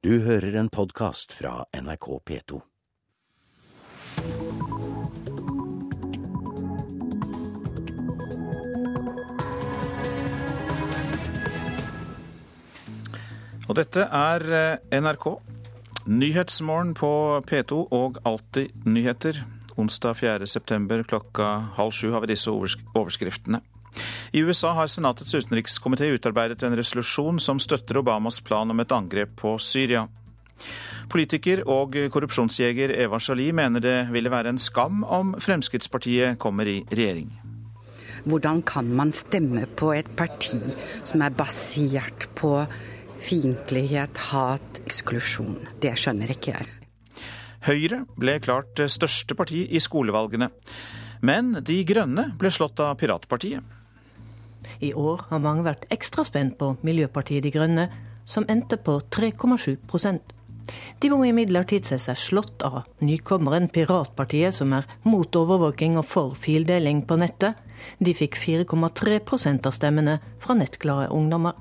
[0.00, 2.56] Du hører en podkast fra NRK P2.
[13.68, 15.26] Og dette er eh, NRK.
[16.08, 17.12] Nyhetsmorgen på
[17.44, 19.44] P2 og Alltid nyheter.
[19.76, 20.48] Onsdag 4.
[20.48, 23.60] september klokka halv sju har vi disse overskriftene.
[24.32, 29.32] I USA har Senatets utenrikskomité utarbeidet en resolusjon som støtter Obamas plan om et angrep
[29.40, 30.04] på Syria.
[31.10, 36.76] Politiker og korrupsjonsjeger Eva Jolie mener det ville være en skam om Fremskrittspartiet kommer i
[36.92, 37.32] regjering.
[38.22, 40.60] Hvordan kan man stemme på et parti
[41.02, 42.52] som er basert på
[43.18, 45.58] fiendtlighet, hat, eksklusjon?
[45.82, 46.70] Det skjønner ikke jeg.
[47.66, 50.52] Høyre ble klart største parti i skolevalgene.
[51.26, 53.79] Men De Grønne ble slått av Piratpartiet.
[54.80, 57.88] I år har mange vært ekstra spent på Miljøpartiet De Grønne,
[58.24, 60.36] som endte på 3,7%
[61.02, 66.36] De må imidlertid se seg slått av nykommeren Piratpartiet, som er mot overvåking og for
[66.38, 67.58] fildeling på nettet.
[67.98, 71.58] De fikk 4,3% av stemmene fra nettglade ungdommer.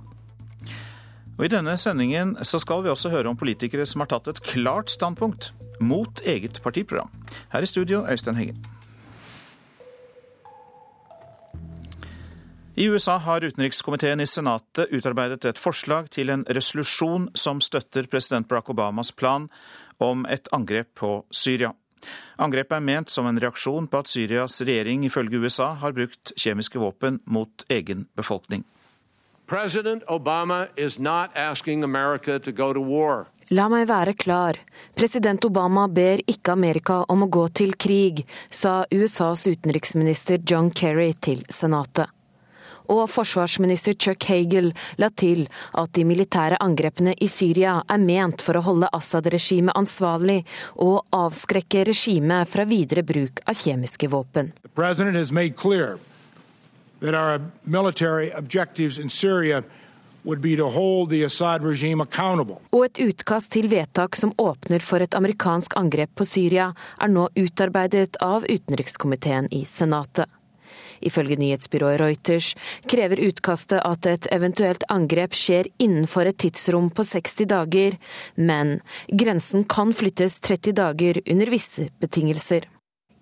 [1.39, 4.44] Og I denne sendingen så skal vi også høre om politikere som har tatt et
[4.44, 7.09] klart standpunkt mot eget partiprogram.
[7.53, 8.59] Her i studio, Øystein Heggen.
[12.80, 18.47] I USA har utenrikskomiteen i Senatet utarbeidet et forslag til en resolusjon som støtter president
[18.47, 19.49] Barack Obamas plan
[19.99, 21.73] om et angrep på Syria.
[22.39, 26.80] Angrepet er ment som en reaksjon på at Syrias regjering ifølge USA har brukt kjemiske
[26.80, 28.63] våpen mot egen befolkning.
[29.45, 33.25] President Obama is not asking America to go to war.
[33.52, 34.55] La meg være klar.
[34.95, 41.11] President Obama ber ikke Amerika om å gå til krig, sa USAs utenriksminister John Kerry
[41.19, 42.14] til Senatet
[42.90, 45.45] og forsvarsminister Chuck Hagel la til
[45.78, 50.42] at de militære angrepene i Syria er ment for å holde Assad-regimet ansvarlig
[50.76, 54.54] og avskrekke regimet fra videre bruk av kjemiske våpen.
[62.76, 67.30] Og et utkast til vedtak som åpner for et amerikansk angrep på Syria, er nå
[67.39, 70.28] utarbeidet av utenrikskomiteen i Senatet.
[71.02, 72.54] Ifølge nyhetsbyrået Reuters
[72.89, 77.98] krever utkastet at et eventuelt angrep skjer innenfor et tidsrom på 60 dager,
[78.36, 82.67] men grensen kan flyttes 30 dager under visse betingelser.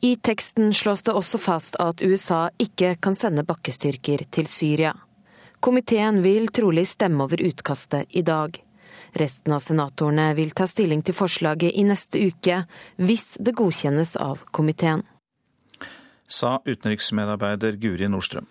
[0.02, 4.94] I teksten slås det også fast at USA ikke kan sende bakkestyrker til Syria.
[5.60, 8.60] Komiteen vil trolig stemme over utkastet i dag.
[9.18, 12.62] Resten av senatorene vil ta stilling til forslaget i neste uke,
[13.02, 15.02] hvis det godkjennes av komiteen
[16.28, 18.48] sa utenriksmedarbeider Guri Nordstrøm.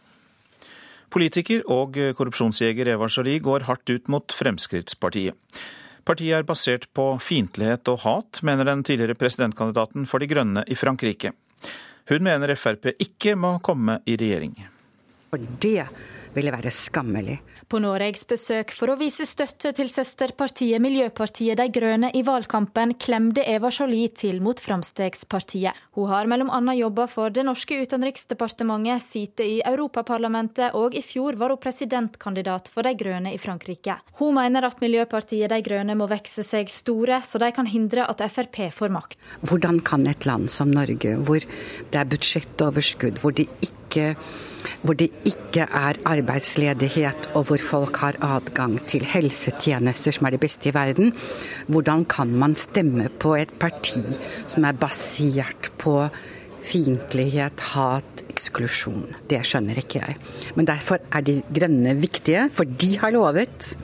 [1.13, 5.37] Politiker og korrupsjonsjeger Eva Jolie går hardt ut mot Fremskrittspartiet.
[6.07, 10.79] Partiet er basert på fiendtlighet og hat, mener den tidligere presidentkandidaten for De Grønne i
[10.79, 11.33] Frankrike.
[12.07, 14.55] Hun mener Frp ikke må komme i regjering.
[15.59, 15.89] Det
[16.37, 17.39] ville være skammelig.
[17.67, 23.45] På Noregs besøk for å vise støtte til søsterpartiet Miljøpartiet De Grønne i valgkampen, klemte
[23.47, 25.75] Eva Jolie til mot Framstegspartiet.
[25.97, 26.61] Hun har bl.a.
[26.77, 32.87] jobba for det norske utenriksdepartementet, sitter i Europaparlamentet, og i fjor var hun presidentkandidat for
[32.87, 33.99] De Grønne i Frankrike.
[34.21, 38.23] Hun mener at Miljøpartiet De Grønne må vokse seg store, så de kan hindre at
[38.33, 39.19] Frp får makt.
[39.47, 43.75] Hvordan kan et land som Norge, hvor det er budsjettoverskudd, hvor det ikke
[44.83, 50.43] hvor det ikke er arbeidsledighet, og hvor folk har adgang til helsetjenester som er de
[50.43, 51.13] beste i verden.
[51.71, 54.03] Hvordan kan man stemme på et parti
[54.47, 56.09] som er basert på
[56.67, 59.15] fiendtlighet, hat, eksklusjon?
[59.31, 60.19] Det skjønner ikke jeg.
[60.57, 63.77] Men derfor er de grønne viktige, for de har lovet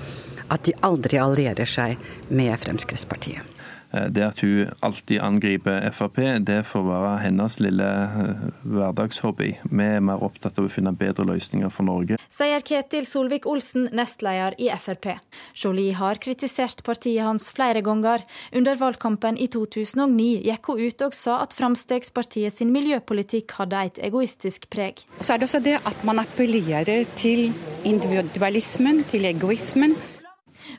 [0.53, 1.97] at de aldri allierer seg
[2.28, 3.51] med Fremskrittspartiet.
[3.92, 9.50] Eh, det at hun alltid angriper Frp, det får være hennes lille eh, hverdagshobby.
[9.69, 12.19] Vi er mer opptatt av å finne bedre løsninger for Norge.
[12.32, 15.10] Sier Ketil Solvik-Olsen, nestleder i Frp.
[15.58, 18.25] Jolie har kritisert partiet hans flere ganger.
[18.56, 24.03] Under valgkampen i 2009 gikk hun ut og sa at Fremskrittspartiet sin miljøpolitikk hadde et
[24.09, 25.04] egoistisk preg.
[25.21, 27.50] Så er det også det at man appellerer til
[27.89, 29.97] individualismen, til egoismen.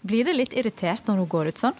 [0.04, 1.78] Blir det litt irritert når hun går ut sånn?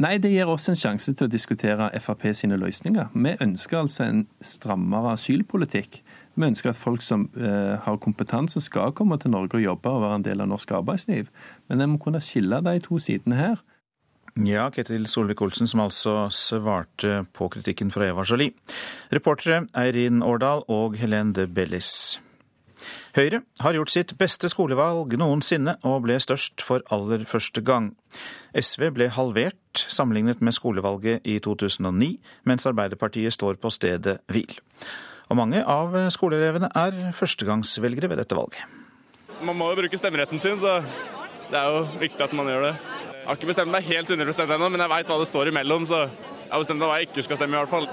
[0.00, 3.10] Nei, det gir oss en sjanse til å diskutere Frp sine løsninger.
[3.12, 6.00] Vi ønsker altså en strammere asylpolitikk.
[6.40, 10.06] Vi ønsker at folk som eh, har kompetanse skal komme til Norge og jobbe og
[10.06, 11.28] være en del av norsk arbeidsliv.
[11.68, 13.60] Men en må kunne skille de to sidene her.
[14.46, 18.54] Ja, Ketil Solvik-Olsen som altså svarte på kritikken fra Eva Jolie.
[19.12, 22.20] Reportere Eirin Årdal og Helene de Bellis.
[23.16, 27.92] Høyre har gjort sitt beste skolevalg noensinne og ble størst for aller første gang.
[28.54, 32.16] SV ble halvert sammenlignet med skolevalget i 2009,
[32.48, 34.58] mens Arbeiderpartiet står på stedet hvil.
[35.30, 38.62] Og mange av skoleelevene er førstegangsvelgere ved dette valget.
[39.40, 40.80] Man må jo bruke stemmeretten sin, så
[41.50, 42.74] det er jo viktig at man gjør det.
[43.20, 45.86] Jeg har ikke bestemt meg helt 100 ennå, men jeg veit hva det står imellom,
[45.86, 47.88] så jeg har bestemt meg hva jeg ikke skal stemme i hvert fall.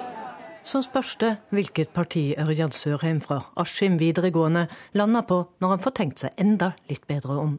[0.67, 4.65] Så spørs det hvilket parti Ørjan Sørheim fra Askim videregående
[4.99, 7.53] lander på når han får tenkt seg enda litt bedre om.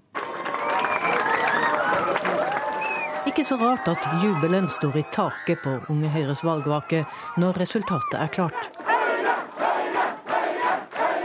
[3.30, 7.06] Ikke så rart at jubelen står i taket på Unge Høyres valgvake
[7.40, 8.68] når resultatet er klart.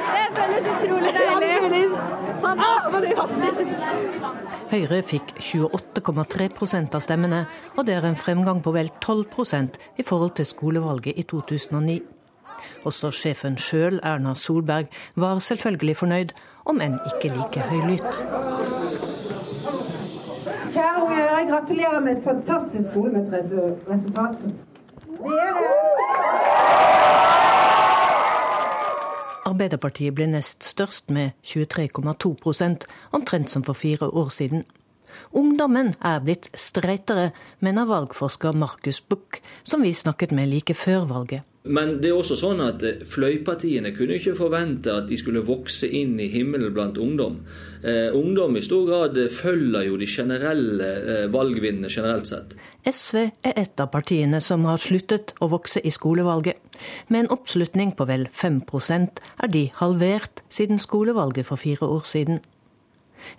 [0.08, 1.84] Det føles utrolig deilig.
[2.48, 4.33] Fantastisk.
[4.74, 7.44] Høyre fikk 28,3% av stemmene,
[7.78, 12.00] og det er en fremgang på vel 12% i forhold til skolevalget i 2009.
[12.90, 16.34] Også sjefen sjøl, Erna Solberg, var selvfølgelig fornøyd,
[16.66, 18.24] om enn ikke like høylytt.
[20.74, 24.50] Kjære unge Høyre, gratulerer med et fantastisk skolemøteresultat.
[25.22, 26.93] Det er det.
[29.46, 34.64] Arbeiderpartiet ble nest størst med 23,2% omtrent som for fire år siden.
[35.32, 41.44] Ungdommen er blitt streitere, mener valgforsker Markus Buch, som vi snakket med like før valget.
[41.64, 46.18] Men det er også sånn at fløypartiene kunne ikke forvente at de skulle vokse inn
[46.20, 47.38] i himmelen blant ungdom.
[47.80, 52.52] Eh, ungdom i stor grad følger jo de generelle eh, valgvinnene generelt sett.
[52.84, 56.60] SV er et av partiene som har sluttet å vokse i skolevalget.
[57.08, 62.44] Med en oppslutning på vel 5% er de halvert siden skolevalget for fire år siden.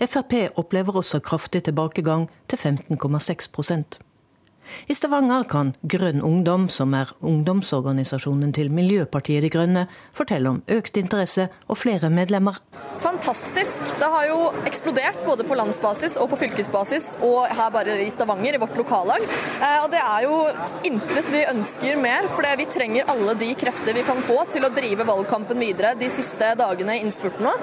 [0.00, 3.52] Frp opplever også kraftig tilbakegang til 15,6
[4.86, 10.98] i Stavanger kan Grønn Ungdom, som er ungdomsorganisasjonen til Miljøpartiet De Grønne, fortelle om økt
[11.00, 12.60] interesse og flere medlemmer.
[13.02, 13.94] Fantastisk.
[14.00, 14.38] Det har jo
[14.68, 19.24] eksplodert både på landsbasis og på fylkesbasis, og her bare i Stavanger, i vårt lokallag.
[19.24, 20.38] Eh, og det er jo
[20.90, 24.72] intet vi ønsker mer, for vi trenger alle de krefter vi kan få til å
[24.74, 27.56] drive valgkampen videre de siste dagene i innspurten nå.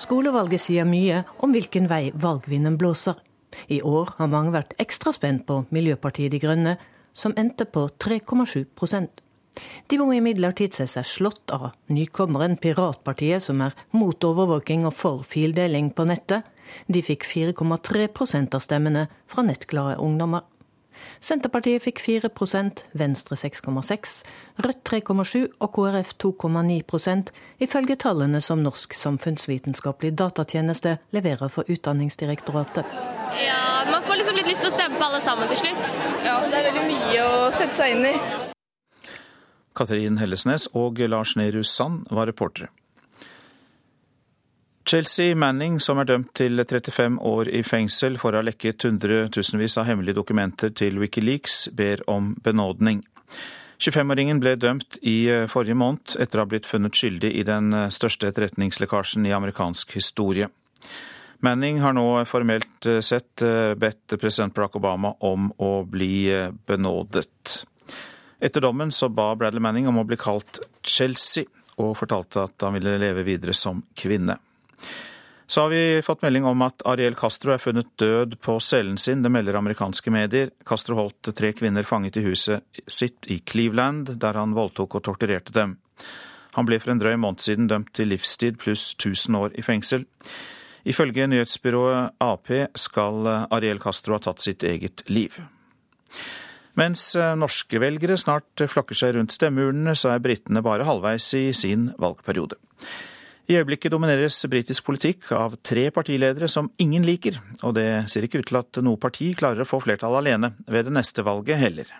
[0.00, 3.20] Skolevalget sier mye om hvilken vei valgvinden blåser.
[3.68, 6.76] I år har mange vært ekstra spent på Miljøpartiet De Grønne,
[7.14, 8.66] som endte på 3,7
[9.86, 15.22] De må imidlertid se seg slått av nykommeren Piratpartiet, som er mot overvåking og for
[15.22, 16.42] fildeling på nettet.
[16.88, 20.42] De fikk 4,3% av stemmene fra nettglade ungdommer.
[21.20, 24.14] Senterpartiet fikk 4% Venstre 6,6
[24.64, 27.32] Rødt 3,7 og KrF 2,9%
[27.66, 32.84] ifølge tallene som Norsk samfunnsvitenskapelig datatjeneste leverer for Utdanningsdirektoratet.
[33.40, 35.90] Ja, Man får liksom litt lyst til å stemme på alle sammen til slutt.
[36.24, 38.14] Ja, det er veldig mye å sette seg inn i.
[39.74, 42.70] Katrin Hellesnes og Lars Nehru Sand var reportere.
[44.86, 49.78] Chelsea Manning, som er dømt til 35 år i fengsel for å ha lekket hundretusenvis
[49.80, 53.00] av hemmelige dokumenter til Wikileaks, ber om benådning.
[53.80, 58.28] 25-åringen ble dømt i forrige måned etter å ha blitt funnet skyldig i den største
[58.28, 60.50] etterretningslekkasjen i amerikansk historie.
[61.40, 63.40] Manning har nå formelt sett
[63.80, 66.28] bedt president Barack Obama om å bli
[66.68, 67.64] benådet.
[68.36, 71.48] Etter dommen så ba Bradley Manning om å bli kalt Chelsea,
[71.80, 74.36] og fortalte at han ville leve videre som kvinne.
[75.46, 79.22] Så har vi fått melding om at Ariel Castro er funnet død på cellen sin.
[79.22, 80.50] Det melder amerikanske medier.
[80.64, 85.52] Castro holdt tre kvinner fanget i huset sitt i Cleveland, der han voldtok og torturerte
[85.52, 85.76] dem.
[86.56, 90.06] Han ble for en drøy måned siden dømt til livstid pluss 1000 år i fengsel.
[90.84, 95.40] Ifølge nyhetsbyrået Ap skal Ariel Castro ha tatt sitt eget liv.
[96.74, 101.92] Mens norske velgere snart flokker seg rundt stemmeurnene, så er britene bare halvveis i sin
[102.00, 102.58] valgperiode.
[103.44, 108.40] I øyeblikket domineres britisk politikk av tre partiledere som ingen liker, og det ser ikke
[108.40, 111.90] ut til at noe parti klarer å få flertall alene ved det neste valget heller.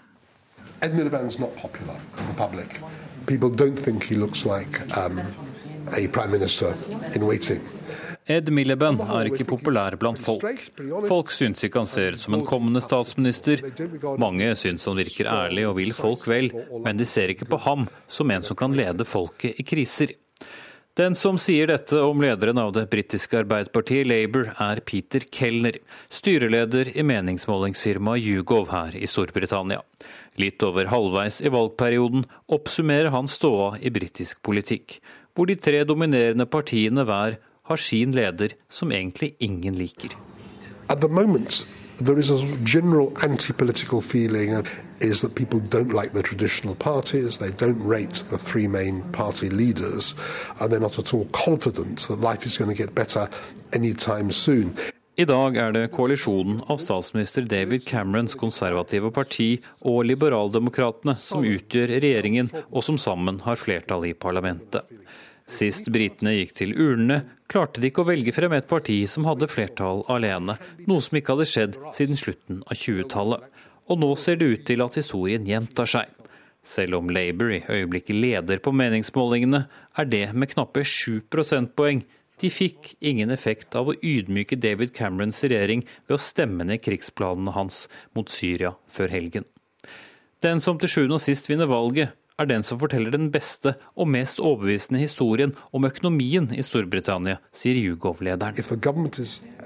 [0.80, 2.80] Ed Miliband's not popular in the public.
[3.26, 5.20] People don't think he looks like um,
[5.92, 6.74] a prime minister
[7.14, 7.60] in waiting.
[8.24, 10.46] Ed Miliband er ikke populær blant folk.
[11.04, 13.60] Folk syns ikke han ser ut som en kommende statsminister.
[14.16, 16.48] Mange syns han virker ærlig og vil folk vel,
[16.80, 20.16] men de ser ikke på ham som en som kan lede folket i kriser.
[20.94, 26.92] Den som sier dette om lederen av det britiske arbeiderpartiet Labour, er Peter Kellner, styreleder
[26.94, 29.80] i meningsmålingsfirmaet Yougov her i Storbritannia.
[30.38, 35.00] Litt over halvveis i valgperioden oppsummerer han ståa i britisk politikk,
[35.34, 40.14] hvor de tre dominerende partiene hver har sin leder som egentlig ingen liker.
[40.86, 41.66] At the moment,
[41.98, 44.54] there is a general anti-political feeling
[45.00, 49.50] is that people don't like the traditional parties, they don't rate the three main party
[49.50, 50.14] leaders,
[50.60, 53.28] and they're not at all confident that life is going to get better
[53.72, 54.76] anytime soon.
[55.16, 61.92] I dag er det koalisjonen av statsminister David Camerons konservative parti og liberaldemokratene som utgjør
[62.02, 64.82] regjeringen, og som sammen har flertall i parlamentet.
[65.46, 67.20] Sist britene gikk til urnene,
[67.52, 70.56] klarte de ikke å velge frem et parti som hadde flertall alene,
[70.88, 73.44] noe som ikke hadde skjedd siden slutten av 20-tallet.
[73.90, 76.10] Og nå ser det ut til at historien gjentar seg.
[76.64, 82.02] Selv om Labour i øyeblikket leder på meningsmålingene, er det med knappe 7 prosentpoeng.
[82.40, 87.54] De fikk ingen effekt av å ydmyke David Camerons regjering ved å stemme ned krigsplanene
[87.54, 87.84] hans
[88.16, 89.46] mot Syria før helgen.
[90.42, 94.08] Den som til sjuende og sist vinner valget, er den som forteller den beste og
[94.10, 98.58] mest overbevisende historien om økonomien i Storbritannia, sier YouGov-lederen.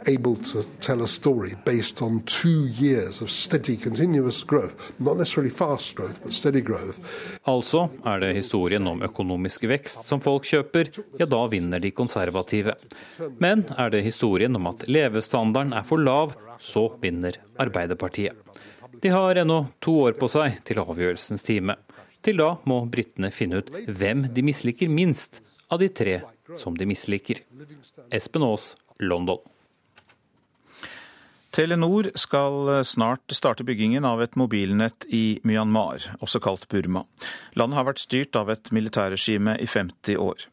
[0.06, 4.74] Able to tell a story based on two years of steady, continuous growth.
[4.98, 6.98] Not necessarily fast growth, but steady growth.
[7.44, 12.76] Altså er det historien om økonomisk vekst som folk kjøper, ja da vinner de konservative.
[13.38, 18.34] Men er det historien om at levestandarden er for lav, så vinner Arbeiderpartiet.
[19.02, 21.76] De har ennå to år på seg til avgjørelsens time.
[22.22, 25.40] Til da må britene finne ut hvem de misliker minst
[25.70, 26.16] av de tre
[26.58, 27.44] som de misliker.
[28.10, 29.38] Espen Aas, London.
[31.58, 37.00] Telenor skal snart starte byggingen av et mobilnett i Myanmar, også kalt Burma.
[37.58, 40.44] Landet har vært styrt av et militærregime i 50 år.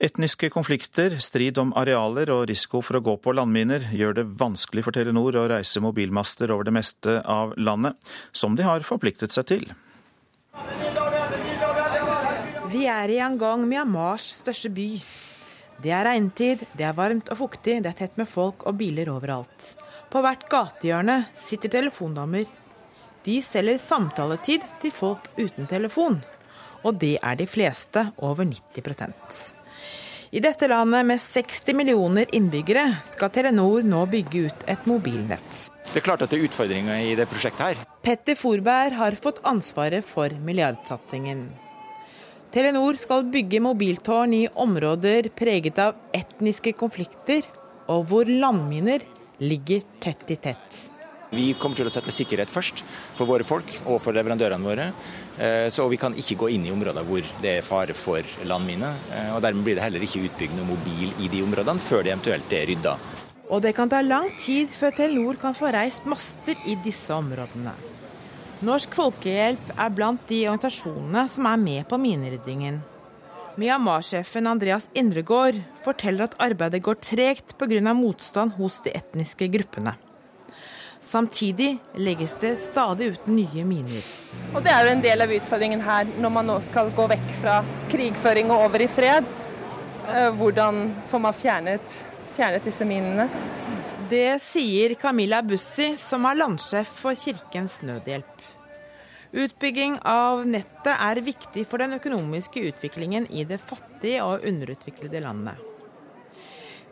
[0.00, 4.86] Etniske konflikter, strid om arealer og risiko for å gå på landminer gjør det vanskelig
[4.86, 7.98] for Telenor å reise mobilmaster over det meste av landet,
[8.32, 9.66] som de har forpliktet seg til.
[12.72, 14.94] Vi er i Yangon, Myanmars største by.
[15.84, 19.12] Det er regntid, det er varmt og fuktig, det er tett med folk og biler
[19.12, 19.74] overalt.
[20.08, 22.48] På hvert gatehjørne sitter telefondamer.
[23.26, 26.22] De selger samtaletid til folk uten telefon.
[26.86, 29.36] Og det er de fleste, over 90%
[30.32, 35.68] I dette landet med 60 millioner innbyggere skal Telenor nå bygge ut et mobilnett.
[35.92, 37.84] Det er klart at det er utfordringer i det prosjektet her.
[38.04, 41.48] Petter Forberg har fått ansvaret for milliardsatsingen.
[42.54, 47.44] Telenor skal bygge mobiltårn i områder preget av etniske konflikter,
[47.92, 49.04] og hvor landminer
[49.38, 50.90] ligger tett i tett.
[51.30, 52.80] Vi kommer til å sette sikkerhet først
[53.16, 54.86] for våre folk og for leverandørene våre.
[55.36, 58.94] Eh, så vi kan ikke gå inn i områder hvor det er fare for landmine.
[59.12, 62.14] Eh, og Dermed blir det heller ikke utbygd noe mobil i de områdene før det
[62.14, 62.96] eventuelt er rydda.
[63.48, 67.76] Og det kan ta lang tid før Telenor kan få reist master i disse områdene.
[68.64, 72.80] Norsk Folkehjelp er blant de organisasjonene som er med på mineryddingen.
[73.58, 77.94] Myanmar-sjefen Andreas Indregård forteller at arbeidet går tregt pga.
[77.94, 79.96] motstand hos de etniske gruppene.
[81.00, 84.04] Samtidig legges det stadig ut nye miner.
[84.54, 87.34] Og Det er jo en del av utfordringen her, når man nå skal gå vekk
[87.42, 89.26] fra krigføring og over i fred.
[90.06, 91.98] Eh, hvordan får man fjernet,
[92.36, 93.26] fjernet disse minene?
[94.08, 98.57] Det sier Camilla Bussi, som er landsjef for Kirkens Nødhjelp.
[99.32, 105.58] Utbygging av nettet er viktig for den økonomiske utviklingen i det fattige og underutviklede landet.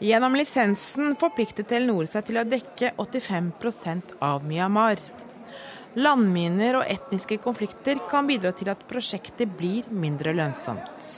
[0.04, 5.00] Gjennom lisensen forpliktet Telenor seg til å dekke 85% av Myanmar.
[5.96, 11.08] Landminer og etniske konflikter kan bidra til at prosjektet blir mindre lønnsomt.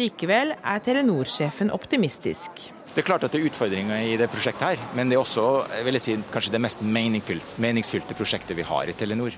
[0.00, 2.70] Likevel er Telenor-sjefen optimistisk.
[2.94, 5.44] Det er klart at det er utfordringer i det prosjektet her, men det er også
[6.00, 9.36] si, kanskje det mest meningsfylte prosjektet vi har i Telenor.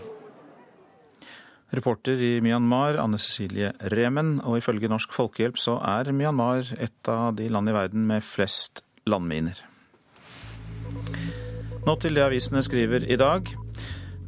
[1.72, 4.38] Reporter i Myanmar, Anne Cecilie Remen.
[4.44, 8.84] Og ifølge Norsk Folkehjelp så er Myanmar et av de land i verden med flest
[9.08, 9.56] landminer.
[11.82, 13.48] Nå til det avisene skriver i dag.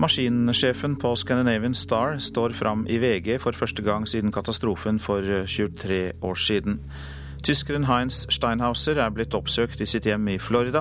[0.03, 6.01] Maskinsjefen på Scandinavian Star står fram i VG for første gang siden katastrofen for 23
[6.25, 6.81] år siden.
[7.45, 10.81] Tyskeren Heinz Steinhauser er blitt oppsøkt i sitt hjem i Florida.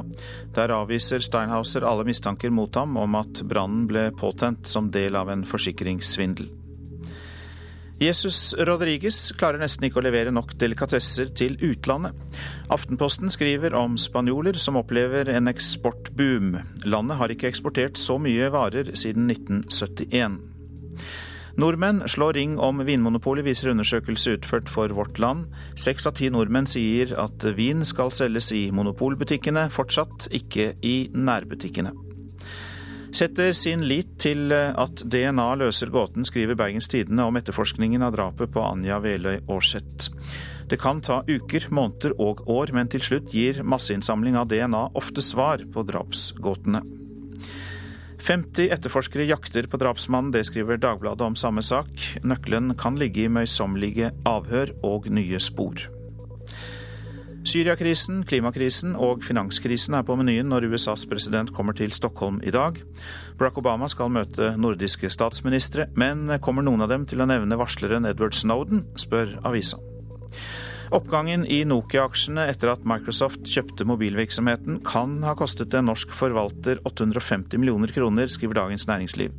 [0.55, 5.27] Der avviser Steinhauser alle mistanker mot ham om at brannen ble påtent som del av
[5.33, 6.47] en forsikringssvindel.
[7.99, 12.15] Jesus Rodriguez klarer nesten ikke å levere nok delikatesser til utlandet.
[12.71, 16.55] Aftenposten skriver om spanjoler som opplever en eksportboom.
[16.87, 20.39] Landet har ikke eksportert så mye varer siden 1971.
[21.53, 25.51] Nordmenn slår ring om Vinmonopolet, viser undersøkelse utført for Vårt Land.
[25.77, 31.93] Seks av ti nordmenn sier at vin skal selges i monopolbutikkene, fortsatt ikke i nærbutikkene.
[33.13, 38.49] Setter sin lit til at DNA løser gåten, skriver Bergens Tidende om etterforskningen av drapet
[38.49, 40.09] på Anja Veløy Aarseth.
[40.65, 45.21] Det kan ta uker, måneder og år, men til slutt gir masseinnsamling av DNA ofte
[45.21, 47.02] svar på drapsgåtene.
[48.23, 51.89] 50 etterforskere jakter på drapsmannen, det skriver Dagbladet om samme sak.
[52.23, 55.81] Nøkkelen kan ligge i møysommelige avhør og nye spor.
[57.43, 62.79] Syriakrisen, klimakrisen og finanskrisen er på menyen når USAs president kommer til Stockholm i dag.
[63.35, 68.07] Barack Obama skal møte nordiske statsministre, men kommer noen av dem til å nevne varsleren
[68.07, 69.81] Edward Snowden, spør avisa.
[70.93, 77.57] Oppgangen i Nokia-aksjene etter at Microsoft kjøpte mobilvirksomheten, kan ha kostet en norsk forvalter 850
[77.57, 79.33] millioner kroner, skriver Dagens Næringsliv.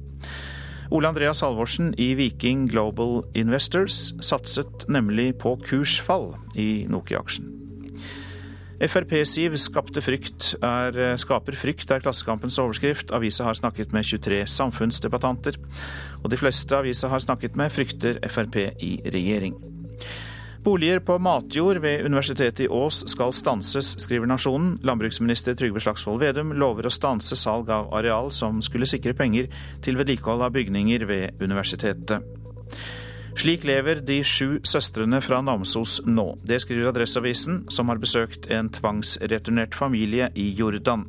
[0.90, 7.52] Ole Andreas Halvorsen i Viking Global Investors satset nemlig på kursfall i Nokia-aksjen.
[8.82, 13.14] Frp-Siv er, skaper frykt, er Klassekampens overskrift.
[13.14, 15.62] Avisa har snakket med 23 samfunnsdebattanter,
[16.18, 19.54] og de fleste avisa har snakket med, frykter Frp i regjering.
[20.64, 24.78] Boliger på matjord ved Universitetet i Ås skal stanses, skriver Nasjonen.
[24.80, 29.50] Landbruksminister Trygve Slagsvold Vedum lover å stanse salg av areal som skulle sikre penger
[29.84, 32.24] til vedlikehold av bygninger ved universitetet.
[33.36, 36.30] Slik lever de sju søstrene fra Namsos nå.
[36.48, 41.04] Det skriver Adresseavisen, som har besøkt en tvangsreturnert familie i Jordan.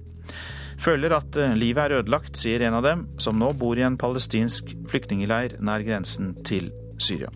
[0.83, 3.95] Føler at eh, livet er ødelagt, sier en av dem, som nå bor i en
[3.95, 7.31] palestinsk flyktningleir nær grensen til Syria.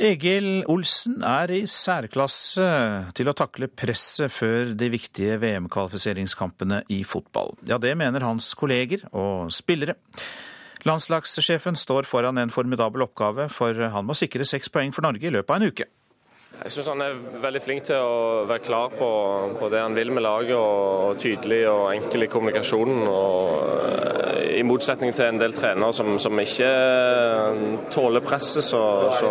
[0.00, 2.64] Egil Olsen er i særklasse
[3.18, 7.52] til å takle presset før de viktige VM-kvalifiseringskampene i fotball.
[7.68, 9.98] Ja, det mener hans kolleger og spillere.
[10.88, 15.34] Landslagssjefen står foran en formidabel oppgave, for han må sikre seks poeng for Norge i
[15.34, 15.90] løpet av en uke.
[16.60, 19.06] Jeg syns han er veldig flink til å være klar på,
[19.56, 22.98] på det han vil med laget, og, tydelig og enkel i kommunikasjonen.
[23.08, 26.68] og eh, I motsetning til en del trenere som, som ikke
[27.94, 28.82] tåler presset, så,
[29.16, 29.30] så,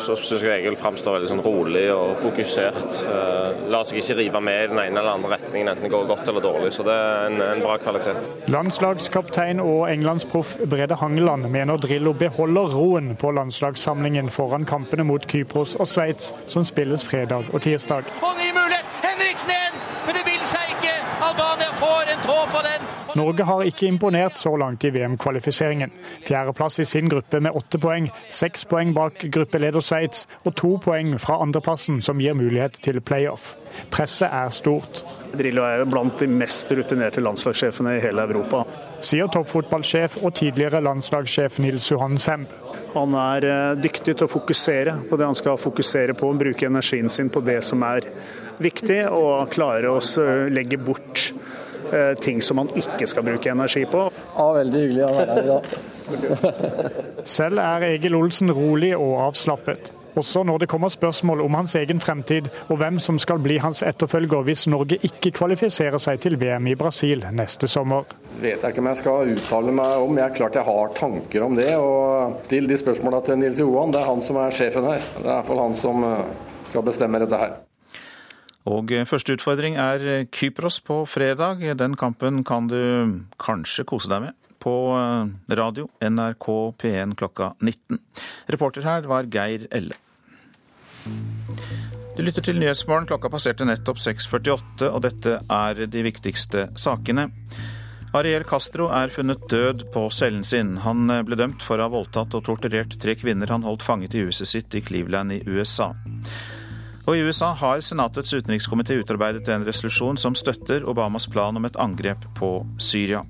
[0.00, 3.02] så syns jeg Egil framstår veldig sånn rolig og fokusert.
[3.04, 6.08] Eh, lar seg ikke rive med i den ene eller andre retningen, enten det går
[6.08, 6.72] godt eller dårlig.
[6.72, 8.32] Så det er en, en bra kvalitet.
[8.52, 15.76] Landslagskaptein og englandsproff Brede Hangeland mener Drillo beholder roen på landslagssamlingen foran kampene mot Kypros
[15.76, 18.06] og Sveits, som som spilles fredag og tirsdag.
[18.22, 18.86] Og ny mulighet!
[19.02, 19.78] Henriksen igjen!
[20.06, 20.92] Men det vil seg ikke!
[21.26, 22.84] Albania får en tå på den!
[23.18, 25.90] Norge har ikke imponert så langt i VM-kvalifiseringen.
[26.24, 31.18] Fjerdeplass i sin gruppe med åtte poeng, seks poeng bak gruppeleder Sveits og to poeng
[31.20, 33.52] fra andreplassen, som gir mulighet til playoff.
[33.90, 35.02] Presset er stort.
[35.34, 38.64] Drillo er jo blant de mest rutinerte landslagssjefene i hele Europa.
[39.02, 42.61] Sier toppfotballsjef og tidligere landslagssjef Nils Johan Semb.
[42.92, 47.08] Han er eh, dyktig til å fokusere på det han skal fokusere på, bruke energien
[47.12, 48.06] sin på det som er
[48.62, 50.00] viktig, og klare å
[50.52, 51.30] legge bort
[51.92, 54.04] eh, ting som han ikke skal bruke energi på.
[54.36, 57.00] Ja, Veldig hyggelig å være her i dag.
[57.38, 59.92] Selv er Egil Olsen rolig og avslappet.
[60.18, 63.80] Også når det kommer spørsmål om hans egen fremtid og hvem som skal bli hans
[63.86, 68.04] etterfølger hvis Norge ikke kvalifiserer seg til VM i Brasil neste sommer.
[68.42, 70.20] Vet jeg ikke om jeg skal uttale meg om.
[70.20, 71.70] Jeg er klart jeg har tanker om det.
[71.80, 73.94] og Still de spørsmåla til Nils Johan.
[73.94, 75.00] Det er han som er sjefen her.
[75.16, 76.24] Det er i hvert fall han som eh,
[76.68, 77.56] skal bestemme dette her.
[78.68, 81.64] Og eh, første utfordring er Kypros på fredag.
[81.80, 82.78] Den kampen kan du
[83.40, 86.48] kanskje kose deg med på eh, radio NRK
[86.78, 87.98] P1 klokka 19.
[88.54, 89.98] Reporter her var Geir Elle.
[92.16, 93.08] Du lytter til Nyhetsmorgen.
[93.10, 97.30] Klokka passerte nettopp 6.48, og dette er de viktigste sakene.
[98.12, 100.76] Ariel Castro er funnet død på cellen sin.
[100.84, 104.14] Han eh, ble dømt for å ha voldtatt og torturert tre kvinner han holdt fanget
[104.14, 105.94] i huset sitt i Cleveland i USA.
[107.02, 111.78] Og i USA har Senatets utenrikskomité utarbeidet en resolusjon som støtter Obamas plan om et
[111.80, 113.24] angrep på Syria.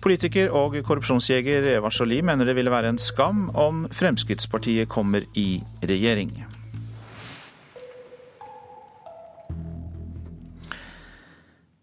[0.00, 5.60] Politiker og korrupsjonsjeger Eva Jolie mener det ville være en skam om Fremskrittspartiet kommer i
[5.84, 6.32] regjering.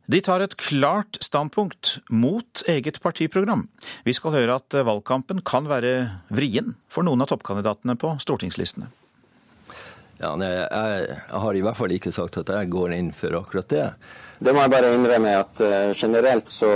[0.07, 3.65] De tar et klart standpunkt mot eget partiprogram.
[4.07, 5.97] Vi skal høre at valgkampen kan være
[6.31, 8.87] vrien for noen av toppkandidatene på stortingslistene.
[10.17, 13.69] Ja, nei, jeg har i hvert fall ikke sagt at jeg går inn for akkurat
[13.69, 13.89] det.
[14.37, 16.69] Det må jeg bare innrømme at uh, generelt så,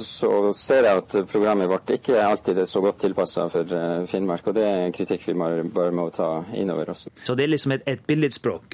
[0.00, 4.46] så, ser jeg at programmet vårt ikke alltid er så godt tilpassa for uh, Finnmark,
[4.48, 7.10] og det er en kritikk vi bare må ta inn over oss.
[7.28, 8.72] Så det er liksom et, et billedspråk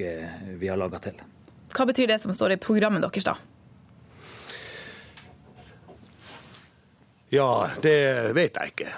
[0.61, 1.19] vi har laga til?
[1.75, 3.35] Hva betyr det som står i programmet deres, da?
[7.35, 7.97] Ja, det
[8.33, 8.93] vet jeg ikke.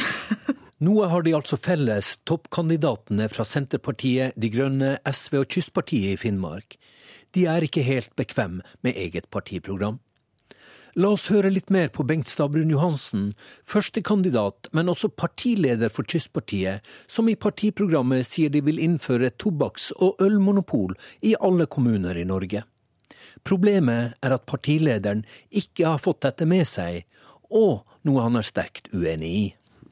[0.84, 6.76] Noe har de altså felles, toppkandidatene fra Senterpartiet, De Grønne, SV og Kystpartiet i Finnmark
[7.34, 10.00] de er ikke helt bekvem med eget partiprogram.
[10.94, 13.32] La oss høre litt mer på Bengt Stabrun Johansen,
[13.66, 19.90] førstekandidat, men også partileder for Kystpartiet, som i partiprogrammet sier de vil innføre et tobakks-
[19.98, 20.94] og ølmonopol
[21.26, 22.62] i alle kommuner i Norge.
[23.42, 27.02] Problemet er at partilederen ikke har fått dette med seg,
[27.50, 29.44] og noe han er sterkt uenig i.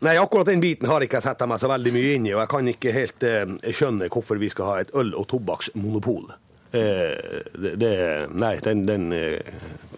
[0.02, 2.44] Nei, akkurat den biten har ikke jeg sett meg så veldig mye inn i, og
[2.44, 6.30] jeg kan ikke helt eh, skjønne hvorfor vi skal ha et øl- og tobakksmonopol.
[6.72, 9.40] Eh, det, det, nei, den, den eh,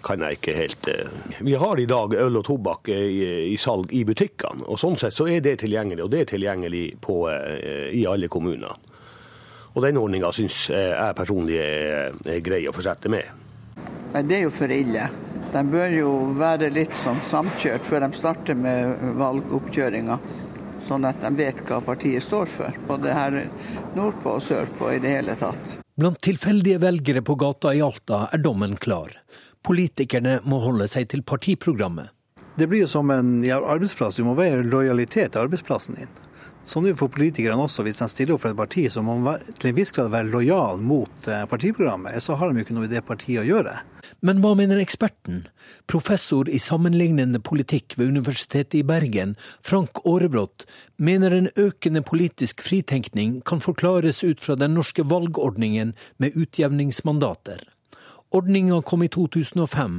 [0.02, 1.12] kan jeg ikke helt eh.
[1.46, 5.14] Vi har i dag øl og tobakk i, i salg i butikkene, og sånn sett
[5.14, 6.02] så er det tilgjengelig.
[6.02, 7.20] Og det er tilgjengelig på,
[7.94, 8.74] i alle kommuner.
[9.74, 13.30] Og den ordninga syns jeg personlig er, er grei å fortsette med.
[14.14, 15.06] Nei, Det er jo for ille.
[15.54, 20.18] De bør jo være litt sånn samkjørt før de starter med valgoppkjøringa.
[20.84, 23.40] Sånn at de vet hva partiet står for, både her
[23.94, 25.83] nordpå og sørpå i det hele tatt.
[25.96, 29.12] Blant tilfeldige velgere på gata i Alta er dommen klar.
[29.62, 32.10] Politikerne må holde seg til partiprogrammet.
[32.58, 34.18] Det blir jo som en arbeidsplass.
[34.18, 36.10] Du må være lojalitet til arbeidsplassen din.
[36.66, 37.84] Sånn er det for politikerne også.
[37.86, 40.32] Hvis de stiller opp for et parti, så må de til en viss grad være
[40.32, 42.18] lojal mot eh, partiprogrammet.
[42.26, 43.76] Så har de jo ikke noe i det partiet å gjøre.
[44.24, 45.42] Men hva mener eksperten,
[45.84, 50.64] professor i sammenlignende politikk ved Universitetet i Bergen, Frank Aarebrot,
[50.96, 57.60] mener en økende politisk fritenkning kan forklares ut fra den norske valgordningen med utjevningsmandater.
[58.34, 59.98] Ordninga kom i 2005.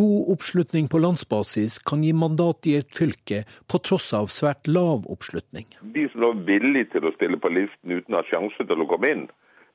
[0.00, 5.04] God oppslutning på landsbasis kan gi mandat i et fylke, på tross av svært lav
[5.12, 5.68] oppslutning.
[5.92, 8.88] De som er villige til å stille på listen uten å ha sjanse til å
[8.88, 9.28] komme inn,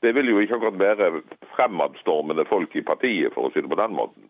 [0.03, 1.21] det vil jo ikke akkurat være
[1.55, 4.27] fremadstormende folk i partiet, for å si det på den måten.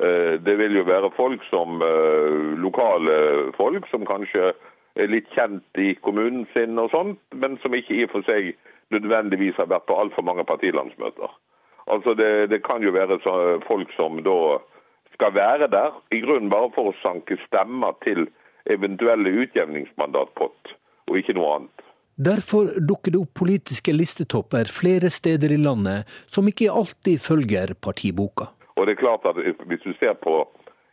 [0.00, 3.16] Eh, det vil jo være folk som eh, lokale
[3.58, 4.52] folk, som kanskje
[4.96, 8.54] er litt kjent i kommunen sin og sånt, men som ikke i og for seg
[8.94, 11.30] nødvendigvis har vært på altfor mange partilandsmøter.
[11.90, 13.20] Altså det, det kan jo være
[13.66, 14.58] folk som da
[15.14, 18.26] skal være der, i grunnen bare for å sanke stemmer til
[18.70, 20.74] eventuelle utjevningsmandatpott,
[21.10, 21.89] og ikke noe annet.
[22.20, 28.50] Derfor dukker det opp politiske listetopper flere steder i landet som ikke alltid følger partiboka.
[28.76, 30.44] Og det er klart at Hvis du ser på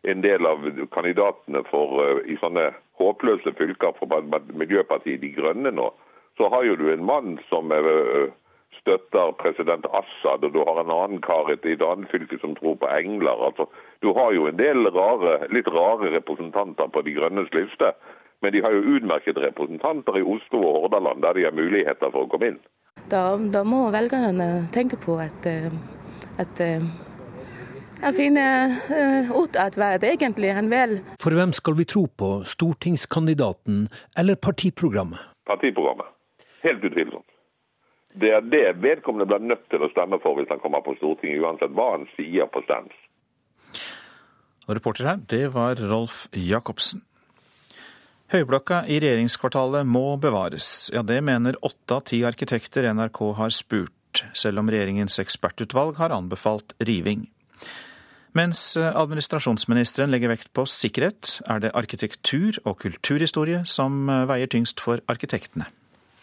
[0.07, 0.63] en del av
[0.95, 4.07] kandidatene for, eh, i sånne håpløse fylker for
[4.53, 5.91] Miljøpartiet De Grønne nå,
[6.37, 8.31] så har jo du en mann som eh,
[8.79, 12.75] støtter president Assad, og du har en annen kar i et annet fylke som tror
[12.75, 13.35] på engler.
[13.47, 13.67] Altså,
[14.01, 17.91] du har jo en del rare, litt rare representanter på De grønnes liste.
[18.41, 22.25] Men de har jo utmerket representanter i Oslo og Hordaland, der de har muligheter for
[22.25, 22.59] å komme inn.
[23.09, 25.47] Da, da må velgerne tenke på at,
[26.41, 26.61] at
[27.97, 28.75] jeg finner
[29.33, 30.99] ut at hva det egentlig han vil.
[31.21, 33.87] For hvem skal vi tro på, stortingskandidaten
[34.19, 35.23] eller partiprogrammet?
[35.49, 36.13] Partiprogrammet.
[36.61, 37.25] Helt utvilsomt.
[38.21, 41.41] Det er det vedkommende blir nødt til å stemme for hvis han kommer på Stortinget,
[41.43, 42.95] uansett hva han sier på stands.
[44.67, 47.03] Reporter her, det var Rolf Jacobsen.
[48.27, 50.89] Høyblokka i regjeringskvartalet må bevares.
[50.91, 56.11] Ja, det mener åtte av ti arkitekter NRK har spurt, selv om regjeringens ekspertutvalg har
[56.11, 57.29] anbefalt riving.
[58.35, 64.99] Mens administrasjonsministeren legger vekt på sikkerhet, er det arkitektur og kulturhistorie som veier tyngst for
[65.07, 65.69] arkitektene.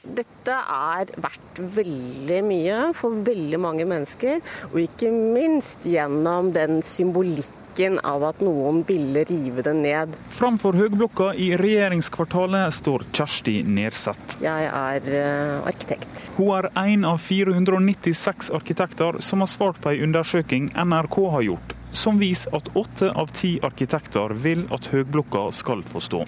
[0.05, 7.97] Dette er verdt veldig mye for veldig mange mennesker, og ikke minst gjennom den symbolikken
[8.07, 10.13] av at noen ville rive det ned.
[10.31, 14.37] Framfor høgblokka i regjeringskvartalet står Kjersti Nerseth.
[14.45, 16.29] Jeg er uh, arkitekt.
[16.37, 21.75] Hun er en av 496 arkitekter som har svart på en undersøking NRK har gjort
[21.95, 26.25] som viser at åtte av ti arkitekter vil at høgblokka skal få stå.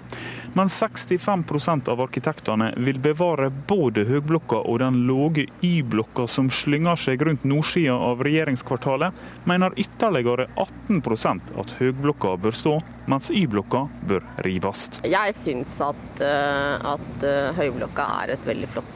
[0.55, 7.21] Men 65% av arkitektene vil bevare både høgblokka og den låge Y-blokka som slynger seg
[7.27, 9.13] rundt nordsida av regjeringskvartalet,
[9.49, 12.77] mener ytterligere 18% at høgblokka bør stå,
[13.11, 14.87] mens Y-blokka bør rives.
[15.07, 18.93] Jeg syns at, at høyblokka er et veldig flott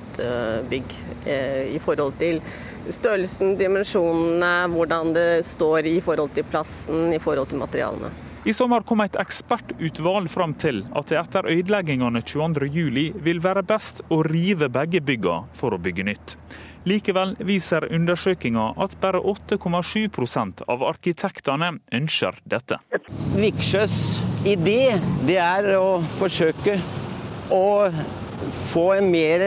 [0.72, 0.98] bygg
[1.72, 2.42] i forhold til
[2.90, 8.12] størrelsen, dimensjonene, hvordan det står i forhold til plassen, i forhold til materialene.
[8.42, 14.02] I sommer kom et ekspertutvalg fram til at det etter ødeleggingene 22.07 vil være best
[14.10, 16.34] å rive begge byggene for å bygge nytt.
[16.90, 22.80] Likevel viser undersøkelsen at bare 8,7% av arkitektene ønsker dette.
[23.38, 24.00] Viksjøs
[24.50, 24.96] idé
[25.28, 26.80] det er å forsøke
[27.54, 27.92] å
[28.72, 29.46] få en mer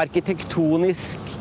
[0.00, 1.36] arkitektonisk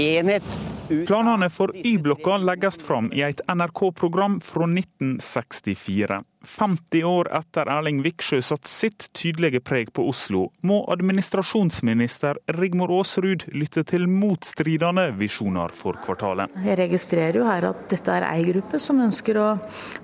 [0.00, 0.48] enhet
[0.88, 6.22] Planene for Y-blokka legges fram i et NRK-program fra 1964.
[6.48, 13.44] 50 år etter Erling Viksjø satt sitt tydelige preg på Oslo, må administrasjonsminister Rigmor Aasrud
[13.52, 16.54] lytte til motstridende visjoner for kvartalet.
[16.64, 19.48] Jeg registrerer jo her at dette er ei gruppe som ønsker å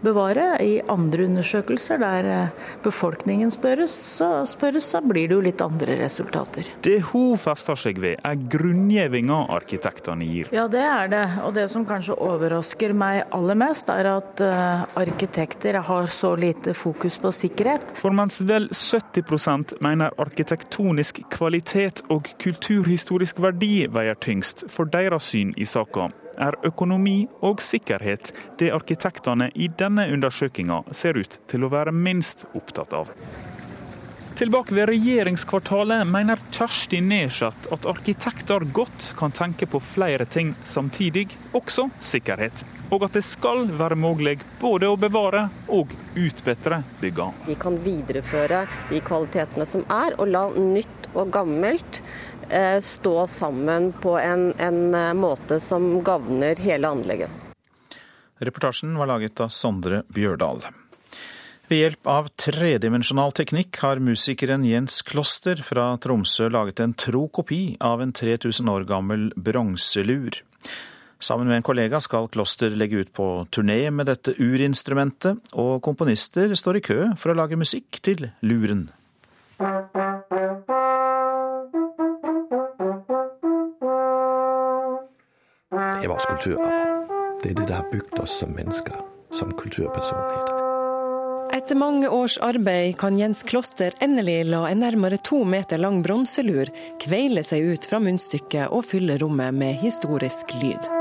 [0.04, 0.50] bevare.
[0.64, 5.96] I andre undersøkelser der eh, befolkningen spørres, så, spørres, så blir det jo litt andre
[6.02, 6.68] resultater.
[6.85, 10.52] Det hun fester seg ved, er grunngjevinga arkitektene gir.
[10.54, 11.24] Ja, det er det.
[11.46, 16.74] Og det som kanskje overrasker meg aller mest, er at uh, arkitekter har så lite
[16.74, 17.94] fokus på sikkerhet.
[17.98, 25.54] For mens vel 70% mener arkitektonisk kvalitet og kulturhistorisk verdi veier tyngst for deres syn
[25.56, 31.72] i saka, er økonomi og sikkerhet det arkitektene i denne undersøkinga ser ut til å
[31.72, 33.12] være minst opptatt av.
[34.34, 41.28] Tilbake ved regjeringskvartalet mener Kjersti Nesjat at arkitekter godt kan tenke på flere ting samtidig,
[41.54, 42.64] også sikkerhet.
[42.90, 47.46] Og at det skal være mulig både å bevare og utbedre byggene.
[47.46, 52.02] Vi kan videreføre de kvalitetene som er, og la nytt og gammelt
[52.50, 57.30] eh, stå sammen på en, en eh, måte som gagner hele anlegget.
[58.42, 60.66] Reportasjen var laget av Sondre Bjørdal.
[61.74, 67.74] Ved hjelp av tredimensjonal teknikk har musikeren Jens Kloster fra Tromsø laget en tro kopi
[67.82, 70.38] av en 3000 år gammel bronselur.
[71.18, 76.54] Sammen med en kollega skal Kloster legge ut på turné med dette urinstrumentet, og komponister
[76.54, 78.92] står i kø for å lage musikk til luren.
[85.74, 87.16] Det er vår kulturarv.
[87.42, 88.94] Det er det der har bygd oss som mennesker,
[89.34, 90.63] som kulturpersonligheter.
[91.52, 96.70] Etter mange års arbeid kan Jens Kloster endelig la en nærmere to meter lang bronselur
[97.02, 100.92] kveile seg ut fra munnstykket og fylle rommet med historisk lyd.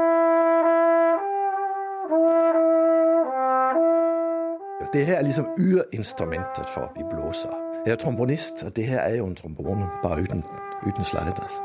[4.94, 7.73] Det her er liksom urinstrumentet for vi blåser.
[7.84, 10.40] Jeg er trombonist, og det her er jo en trombone, bare uten,
[10.88, 11.60] uten sliders.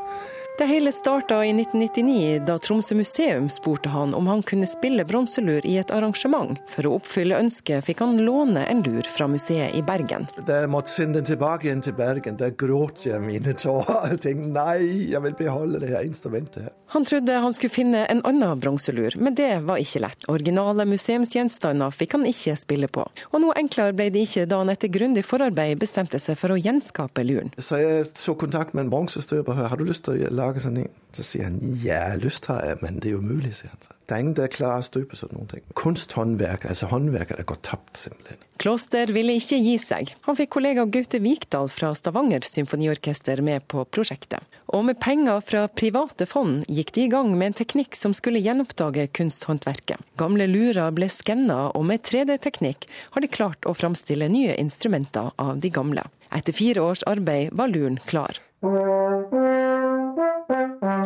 [0.59, 5.63] Det hele starta i 1999, da Tromsø museum spurte han om han kunne spille bronselur
[5.63, 6.59] i et arrangement.
[6.67, 10.27] For å oppfylle ønsket fikk han låne en lur fra museet i Bergen.
[10.35, 14.09] Da jeg måtte sende den tilbake igjen til Bergen, da gråt jeg mine tårer.
[14.11, 16.67] Jeg tenkte nei, jeg vil beholde det her instrumentet.
[16.67, 16.75] her.
[16.91, 20.25] Han trodde han skulle finne en annen bronselur, men det var ikke lett.
[20.27, 23.03] Originale museumsgjenstander fikk han ikke spille på.
[23.29, 26.57] Og noe enklere ble det ikke da han etter grundig forarbeid bestemte seg for å
[26.57, 27.53] gjenskape luren.
[27.61, 29.53] Så jeg tok kontakt med en bronsestøper.
[29.69, 30.89] Har du lyst til å lage sånn en?
[31.13, 33.98] Så sier han ja, lyst har jeg, men det er umulig, sier han.
[34.09, 35.61] Det er ingen der klarer å støpe sånn noen ting.
[35.77, 38.39] Kunsthåndverk, altså håndverket, det går tapt, simpelthen.
[38.59, 40.09] Kloster ville ikke gi seg.
[40.25, 44.41] Han fikk kollega Gaute Vikdal fra Stavanger symfoniorkester med på prosjektet.
[44.73, 48.41] Og med penger fra private fond gikk de i gang med en teknikk som skulle
[48.41, 50.01] gjenoppdage kunsthåndverket.
[50.17, 55.61] Gamle lurer ble skanna, og med 3D-teknikk har de klart å framstille nye instrumenter av
[55.61, 56.09] de gamle.
[56.33, 58.41] Etter fire års arbeid var luren klar.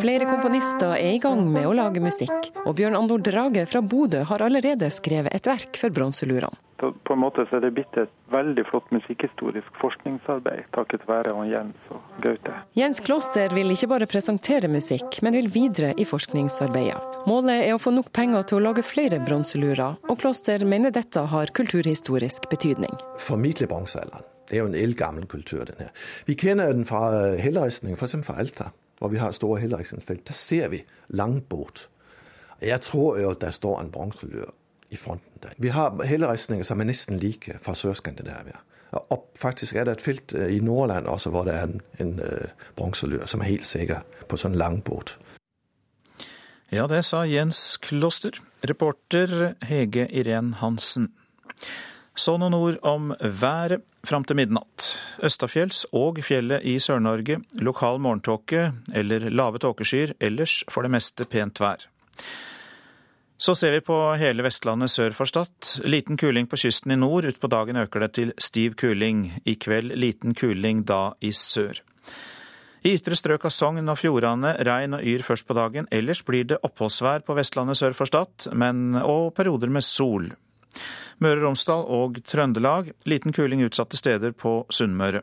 [0.00, 4.24] Flere komponister er i gang med å lage musikk, og Bjørn Andor Drage fra Bodø
[4.26, 6.50] har allerede skrevet et verk for bronselurene.
[7.06, 11.94] På en måte så er det blitt et veldig flott musikkhistorisk forskningsarbeid, takket være Jens
[11.94, 12.56] og Gaute.
[12.76, 16.98] Jens Kloster vil ikke bare presentere musikk, men vil videre i forskningsarbeidet.
[17.30, 21.24] Målet er å få nok penger til å lage flere bronselurer, og Kloster mener dette
[21.30, 22.92] har kulturhistorisk betydning.
[23.16, 24.33] Formidle bronsealderen.
[24.54, 25.88] Det er jo en eldgammel kultur, den her.
[26.26, 28.14] Vi kjenner den fra helleristning, f.eks.
[28.22, 28.68] fra Alta,
[29.00, 30.28] hvor vi har store helleristningsfelt.
[30.28, 31.88] Der ser vi langbåt.
[32.62, 34.52] Jeg tror jo at der står en bronselur
[34.90, 35.56] i fronten der.
[35.58, 38.60] Vi har helleristninger som er nesten like fra Sør-Skandinavia.
[38.92, 42.20] Og faktisk er det et felt i Nordland også hvor det er en, en
[42.78, 45.16] uh, som er helt sikker på sånn langbåt.
[46.70, 48.38] Ja, det sa Jens Kloster.
[48.62, 51.10] Reporter Hege Irén Hansen.
[52.14, 54.92] Så noen ord om været fram til midnatt.
[55.26, 61.58] Østafjells og fjellet i Sør-Norge lokal morgentåke eller lave tåkeskyer, ellers for det meste pent
[61.58, 61.88] vær.
[63.44, 65.50] Så ser vi på hele Vestlandet sør for Stad.
[65.82, 69.26] Liten kuling på kysten i nord, utpå dagen øker det til stiv kuling.
[69.44, 71.82] I kveld liten kuling da i sør.
[72.84, 75.90] I ytre strøk av Sogn og Fjordane regn og yr først på dagen.
[75.90, 80.30] Ellers blir det oppholdsvær på Vestlandet sør for Stad, men og perioder med sol.
[81.22, 85.22] Møre og Romsdal og Trøndelag liten kuling utsatte steder på Sunnmøre.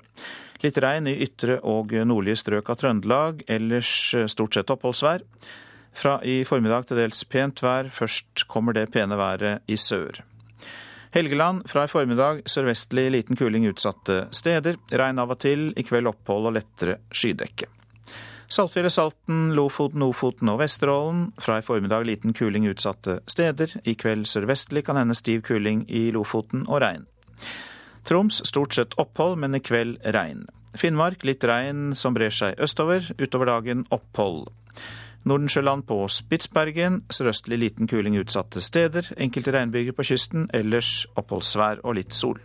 [0.62, 5.26] Litt regn i ytre og nordlige strøk av Trøndelag, ellers stort sett oppholdsvær.
[5.92, 10.22] Fra i formiddag til dels pent vær, først kommer det pene været i sør.
[11.12, 14.80] Helgeland fra i formiddag sørvestlig liten kuling utsatte steder.
[14.96, 17.68] Regn av og til, i kveld opphold og lettere skydekke.
[18.52, 21.30] Saltfjellet, Salten, Lofoten, Ofoten og Vesterålen.
[21.40, 23.78] Fra i formiddag liten kuling utsatte steder.
[23.88, 27.06] I kveld sørvestlig kan hende stiv kuling i Lofoten og regn.
[28.04, 30.50] Troms stort sett opphold, men i kveld regn.
[30.76, 33.08] Finnmark litt regn som brer seg østover.
[33.22, 34.50] Utover dagen opphold.
[35.24, 37.06] Nordensjøland på Spitsbergen.
[37.08, 39.14] Sørøstlig liten kuling utsatte steder.
[39.16, 40.50] Enkelte regnbyger på kysten.
[40.52, 42.44] Ellers oppholdsvær og litt sol.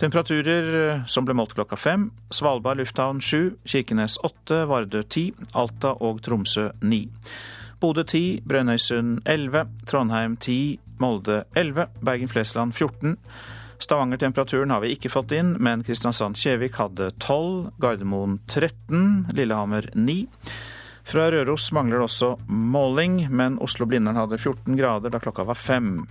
[0.00, 2.08] Temperaturer eh, som ble målt klokka fem.
[2.30, 3.54] Svalbard lufthavn sju.
[3.64, 4.64] Kirkenes åtte.
[4.70, 5.28] Vardø ti.
[5.54, 7.04] Alta og Tromsø ni.
[7.80, 8.24] Bodø ti.
[8.42, 9.66] Brønnøysund elleve.
[9.86, 10.78] Trondheim ti.
[10.98, 11.88] Molde elleve.
[12.02, 13.16] Bergen-Flesland 14.
[13.84, 20.14] Stavanger-temperaturen har vi ikke fått inn, men Kristiansand-Kjevik hadde 12, Gardermoen 13, Lillehammer 9.
[21.04, 26.06] Fra Røros mangler det også måling, men Oslo-Blindern hadde 14 grader da klokka var fem.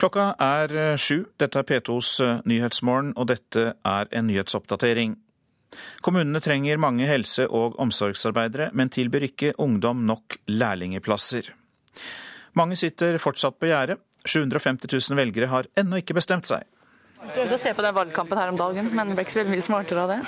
[0.00, 1.26] Klokka er eh, sju.
[1.36, 5.18] Dette er P2s eh, Nyhetsmorgen, og dette er en nyhetsoppdatering.
[6.00, 11.52] Kommunene trenger mange helse- og omsorgsarbeidere, men tilbyr ikke ungdom nok lærlingeplasser.
[12.56, 14.00] Mange sitter fortsatt på gjerdet.
[14.24, 16.64] 750 000 velgere har ennå ikke bestemt seg.
[17.20, 19.52] Jeg prøvde å se på den valgkampen her om dagen, men ble ikke så veldig
[19.52, 20.20] mye smartere av det.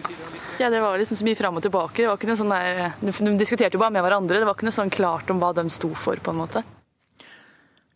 [0.62, 2.02] ja, Det var liksom så mye fram og tilbake.
[2.02, 4.42] Det var ikke noe sånn der, De diskuterte jo bare med hverandre.
[4.42, 6.66] Det var ikke noe sånn klart om hva de sto for, på en måte.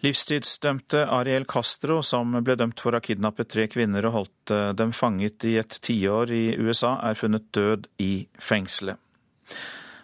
[0.05, 4.71] Livstidsdømte Ariel Castro, som ble dømt for å ha kidnappet tre kvinner og holdt eh,
[4.79, 9.01] dem fanget i et tiår i USA, er funnet død i fengselet.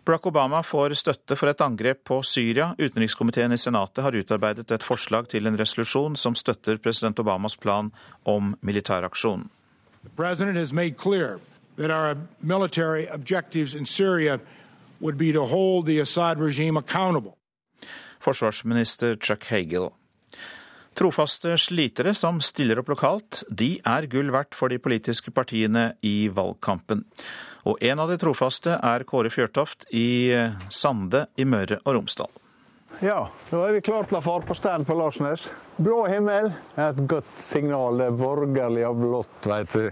[0.04, 2.74] Barack Obama får støtte for et angrep på Syria.
[2.76, 7.88] Utenrikskomiteen i Senatet har utarbeidet et forslag til en resolusjon som støtter president Obamas plan
[8.28, 9.46] om militæraksjon.
[18.24, 19.90] Forsvarsminister Chuck Hagel.
[20.94, 26.30] Trofaste slitere som stiller opp lokalt, de er gull verdt for de politiske partiene i
[26.30, 27.02] valgkampen.
[27.66, 30.30] Og en av de trofaste er Kåre Fjørtoft i
[30.70, 32.30] Sande i Møre og Romsdal.
[33.02, 35.48] Ja, da er vi klare til å fare på stand på Larsnes.
[35.82, 37.98] Blå himmel er et godt signal.
[37.98, 39.90] Det er borgerlig og blått, veit du.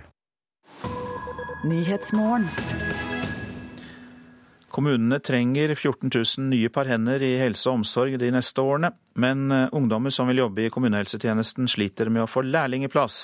[4.72, 8.88] Kommunene trenger 14 000 nye par hender i helse og omsorg de neste årene,
[9.20, 13.18] men eh, ungdommer som vil jobbe i kommunehelsetjenesten sliter med å få lærlingeplass.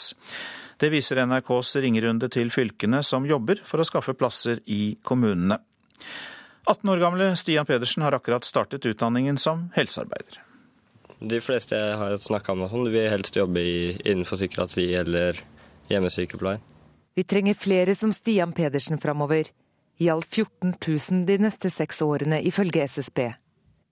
[0.78, 5.56] Det viser NRKs ringerunde til fylkene som jobber for å skaffe plasser i kommunene.
[6.68, 10.42] 18 år gamle Stian Pedersen har akkurat startet utdanningen som helsearbeider.
[11.18, 15.40] De fleste jeg har snakka med, sånn, vil helst jobbe i, innenfor psykiatri eller
[15.88, 16.61] hjemmesykepleien.
[17.16, 19.48] Vi trenger flere som Stian Pedersen framover
[19.98, 23.32] i alt 14 000 de neste seks årene, ifølge SSB.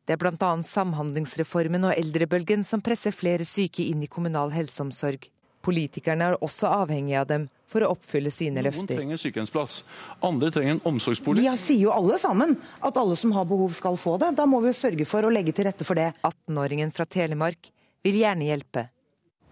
[0.07, 0.51] Det er bl.a.
[0.63, 5.27] Samhandlingsreformen og eldrebølgen som presser flere syke inn i kommunal helseomsorg.
[5.67, 8.95] Politikerne er også avhengige av dem for å oppfylle sine løfter.
[8.95, 9.81] Noen trenger sykehjemsplass,
[10.29, 11.43] andre trenger en omsorgsbolig.
[11.43, 12.55] Vi sier jo alle sammen
[12.87, 14.31] at alle som har behov skal få det.
[14.39, 16.13] Da må vi jo sørge for å legge til rette for det.
[16.23, 17.73] 18-åringen fra Telemark
[18.07, 18.87] vil gjerne hjelpe.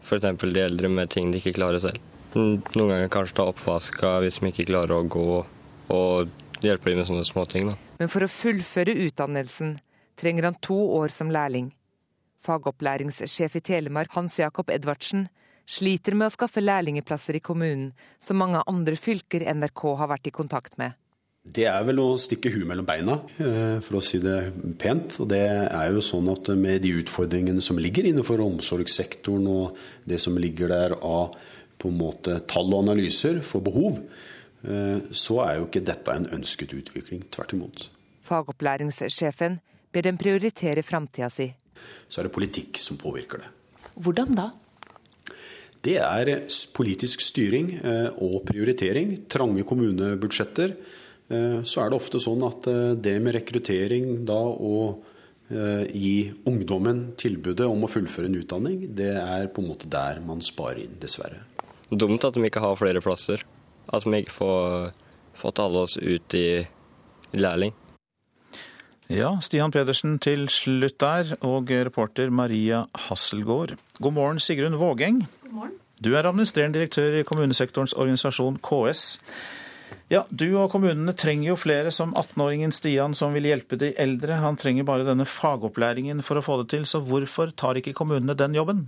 [0.05, 0.31] F.eks.
[0.39, 1.99] de eldre med ting de ikke klarer selv.
[2.35, 5.27] Noen ganger kanskje ta oppvaska hvis de ikke klarer å gå,
[5.95, 6.33] og
[6.71, 7.71] hjelper dem med sånne småting.
[8.01, 9.79] Men for å fullføre utdannelsen
[10.21, 11.73] trenger han to år som lærling.
[12.45, 15.29] Fagopplæringssjef i Telemark, Hans Jakob Edvardsen,
[15.65, 20.35] sliter med å skaffe lærlingeplasser i kommunen, som mange andre fylker NRK har vært i
[20.35, 20.99] kontakt med.
[21.45, 25.19] Det er vel å stikke huet mellom beina, eh, for å si det pent.
[25.21, 29.77] Og det er jo sånn at med de utfordringene som ligger innenfor omsorgssektoren, og
[30.09, 31.37] det som ligger der av
[31.79, 34.34] på en måte tall og analyser for behov, Eh,
[34.65, 37.25] så er jo ikke dette en ønsket utvikling.
[37.35, 37.89] Tvert imot.
[38.25, 39.59] Fagopplæringssjefen
[39.93, 41.51] ber dem prioritere framtida si.
[42.09, 43.51] Så er det politikk som påvirker det.
[44.01, 44.51] Hvordan da?
[45.85, 46.31] Det er
[46.73, 49.19] politisk styring eh, og prioritering.
[49.29, 50.73] Trange kommunebudsjetter.
[51.29, 52.71] Eh, så er det ofte sånn at
[53.05, 55.11] det med rekruttering da og
[55.45, 60.41] gi ungdommen tilbudet om å fullføre en utdanning, det er på en måte der man
[60.43, 61.43] sparer inn, dessverre.
[61.93, 63.45] Dumt at de ikke har flere plasser.
[63.93, 64.93] At vi ikke får
[65.35, 66.67] får alle oss ut i
[67.35, 67.75] lærling.
[69.13, 73.75] Ja, Stian Pedersen til slutt der, og reporter Maria Hasselgaard.
[74.01, 75.27] God morgen, Sigrun Vågeng.
[75.43, 75.75] God morgen.
[76.01, 79.19] Du er administrerende direktør i kommunesektorens organisasjon KS.
[80.11, 84.41] Ja, Du og kommunene trenger jo flere som 18-åringen Stian som vil hjelpe de eldre.
[84.41, 88.37] Han trenger bare denne fagopplæringen for å få det til, så hvorfor tar ikke kommunene
[88.37, 88.87] den jobben?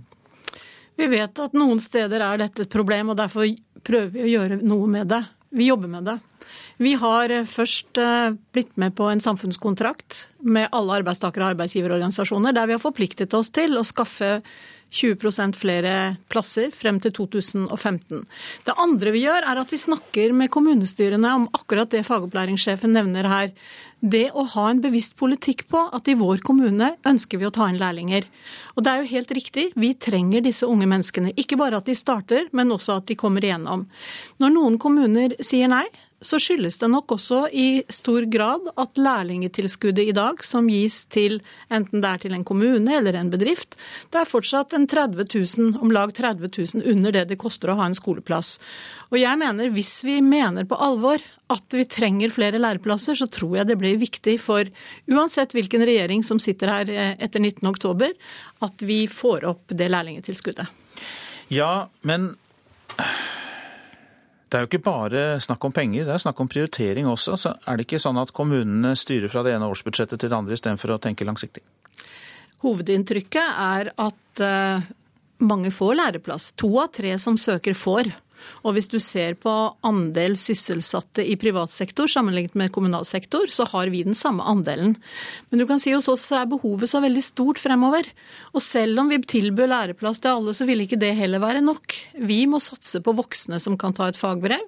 [0.97, 3.45] Vi vet at noen steder er dette et problem, og derfor
[3.85, 5.23] prøver vi å gjøre noe med det.
[5.57, 6.17] Vi jobber med det.
[6.77, 12.53] Vi har eh, først eh, blitt med på en samfunnskontrakt med alle arbeidstakere- og arbeidsgiverorganisasjoner,
[12.53, 14.41] der vi har forpliktet oss til å skaffe
[14.93, 15.93] 20% flere
[16.31, 18.23] plasser frem til 2015.
[18.67, 23.27] Det andre vi gjør, er at vi snakker med kommunestyrene om akkurat det fagopplæringssjefen nevner
[23.27, 23.51] her.
[23.99, 27.65] Det å ha en bevisst politikk på at i vår kommune ønsker vi å ta
[27.69, 28.27] inn lærlinger.
[28.77, 31.33] Og det er jo helt riktig, vi trenger disse unge menneskene.
[31.33, 33.87] Ikke bare at de starter, men også at de kommer igjennom.
[34.37, 35.87] Når noen kommuner sier nei,
[36.21, 41.37] så skyldes det nok også i stor grad at lærlingetilskuddet i dag, som gis til
[41.73, 43.77] enten det er til en kommune eller en bedrift,
[44.09, 47.77] det er fortsatt en 30 000, om lag 30 000 under det det koster å
[47.77, 48.55] ha en skoleplass.
[49.11, 51.21] Og jeg mener, hvis vi mener på alvor
[51.53, 54.67] at vi trenger flere læreplasser, så tror jeg det blir viktig for
[55.13, 58.17] uansett hvilken regjering som sitter her eh, etter 19.10,
[58.65, 60.67] at vi får opp det lærlingetilskuddet.
[61.53, 62.33] Ja, men
[64.47, 67.35] det er jo ikke bare snakk om penger, det er snakk om prioritering også.
[67.39, 70.55] Så er det ikke sånn at kommunene styrer fra det ene årsbudsjettet til det andre
[70.55, 71.65] istedenfor å tenke langsiktig?
[72.63, 74.87] Hovedinntrykket er at eh,
[75.43, 76.51] mange får læreplass.
[76.61, 78.09] To av tre som søker, får.
[78.63, 79.53] Og hvis du ser på
[79.87, 84.95] andel sysselsatte i privat sektor sammenlignet med kommunal sektor, så har vi den samme andelen.
[85.49, 88.07] Men du kan si hos oss er behovet så veldig stort fremover.
[88.53, 91.97] Og selv om vi tilbyr læreplass til alle, så vil ikke det heller være nok.
[92.27, 94.63] Vi må satse på voksne som kan ta et fagbrev.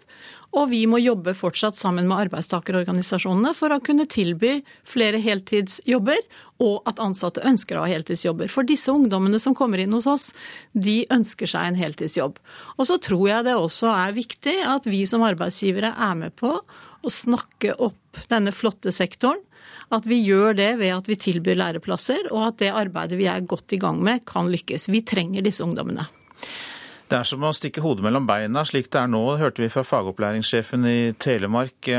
[0.57, 6.21] Og vi må jobbe fortsatt sammen med arbeidstakerorganisasjonene for å kunne tilby flere heltidsjobber,
[6.65, 8.49] og at ansatte ønsker å ha heltidsjobber.
[8.51, 10.29] For disse ungdommene som kommer inn hos oss,
[10.73, 12.39] de ønsker seg en heltidsjobb.
[12.77, 16.55] Og så tror jeg det også er viktig at vi som arbeidsgivere er med på
[16.57, 19.45] å snakke opp denne flotte sektoren.
[19.93, 23.45] At vi gjør det ved at vi tilbyr læreplasser, og at det arbeidet vi er
[23.45, 24.89] godt i gang med, kan lykkes.
[24.93, 26.05] Vi trenger disse ungdommene.
[27.09, 29.81] Det er som å stikke hodet mellom beina, slik det er nå, hørte vi fra
[29.87, 31.89] fagopplæringssjefen i Telemark.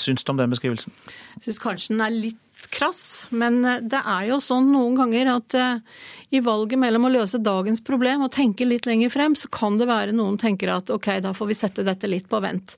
[0.00, 0.94] Syns du om den beskrivelsen?
[1.36, 2.40] Jeg syns kanskje den er litt
[2.72, 5.98] krass, men eh, det er jo sånn noen ganger at eh,
[6.34, 9.88] i valget mellom å løse dagens problem og tenke litt lenger frem, så kan det
[9.90, 12.74] være noen tenker at ok, da får vi sette dette litt på vent.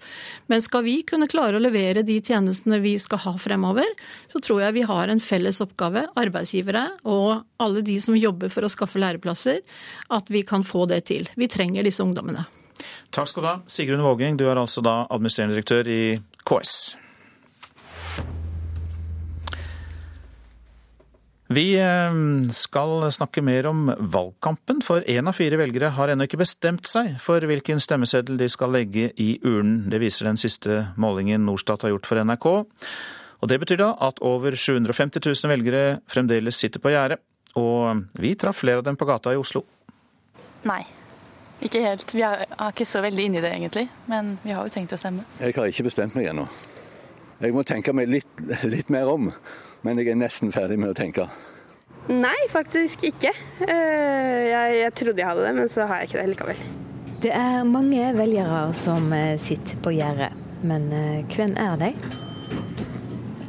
[0.53, 3.89] Men skal vi kunne klare å levere de tjenestene vi skal ha fremover,
[4.33, 8.67] så tror jeg vi har en felles oppgave, arbeidsgivere og alle de som jobber for
[8.67, 9.63] å skaffe læreplasser,
[10.13, 11.31] at vi kan få det til.
[11.37, 12.45] Vi trenger disse ungdommene.
[13.15, 13.57] Takk skal du ha.
[13.71, 16.01] Sigrun Våging, du er altså da administrerende direktør i
[16.45, 16.77] KS.
[21.47, 22.15] Vi eh,
[22.51, 27.13] skal snakke mer om valgkampen, for én av fire velgere har ennå ikke bestemt seg
[27.23, 29.85] for hvilken stemmeseddel de skal legge i urnen.
[29.93, 32.49] Det viser den siste målingen Norstat har gjort for NRK.
[33.37, 37.21] Og Det betyr da at over 750 000 velgere fremdeles sitter på gjerdet.
[37.57, 39.63] Og vi traff flere av dem på gata i Oslo.
[40.67, 40.83] Nei,
[41.63, 42.11] ikke helt.
[42.11, 44.99] Vi er ikke så veldig inne i det egentlig, men vi har jo tenkt å
[44.99, 45.23] stemme.
[45.39, 46.49] Jeg har ikke bestemt meg ennå.
[47.39, 49.31] Jeg må tenke meg litt, litt mer om
[49.87, 51.29] men jeg er nesten ferdig med å tenke.
[52.11, 53.33] Nei, faktisk ikke.
[53.67, 56.61] Eh, jeg, jeg trodde jeg hadde det, men så har jeg ikke det likevel.
[57.23, 60.31] Det er mange velgere som eh, sitter på gjerdet,
[60.67, 61.93] men eh, hvem er de?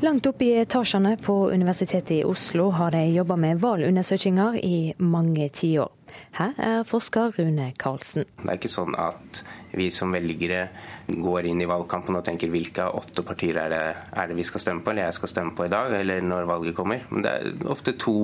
[0.02, 5.50] Langt oppe i etasjene på Universitetet i Oslo har de jobba med valgundersøkelser i mange
[5.58, 5.90] tiår.
[6.38, 8.26] Her er forsker Rune Karlsen.
[8.42, 9.42] Det er ikke sånn at
[9.72, 10.68] vi som velgere
[11.08, 14.46] går inn i valgkampen og tenker hvilke av åtte partier er det, er det vi
[14.48, 17.04] skal stemme på, eller jeg skal stemme på i dag, eller når valget kommer.
[17.10, 18.18] Men det er ofte to,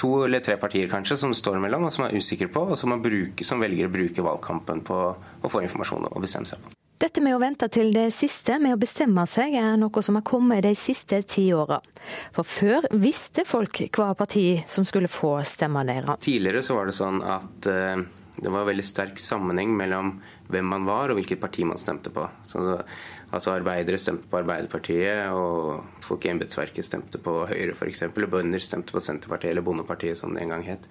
[0.00, 2.96] to eller tre partier kanskje som står mellom, og som er usikre på, og som,
[3.02, 5.00] bruke, som velger å bruke valgkampen på
[5.40, 6.76] å få informasjon og bestemme seg på.
[7.00, 10.24] Dette med å vente til det siste med å bestemme seg, er noe som har
[10.28, 11.78] kommet de siste ti åra.
[12.36, 16.20] For før visste folk hva parti som skulle få stemmene deres.
[16.20, 18.02] Tidligere så var det sånn at uh,
[18.36, 20.18] det var veldig sterk sammenheng mellom
[20.52, 22.26] hvem man var og hvilket parti man stemte på.
[22.46, 22.62] Så,
[23.30, 28.04] altså Arbeidere stemte på Arbeiderpartiet, og folk i embetsverket stemte på Høyre f.eks.
[28.10, 30.86] Og bønder stemte på Senterpartiet eller Bondepartiet, som det en gang het.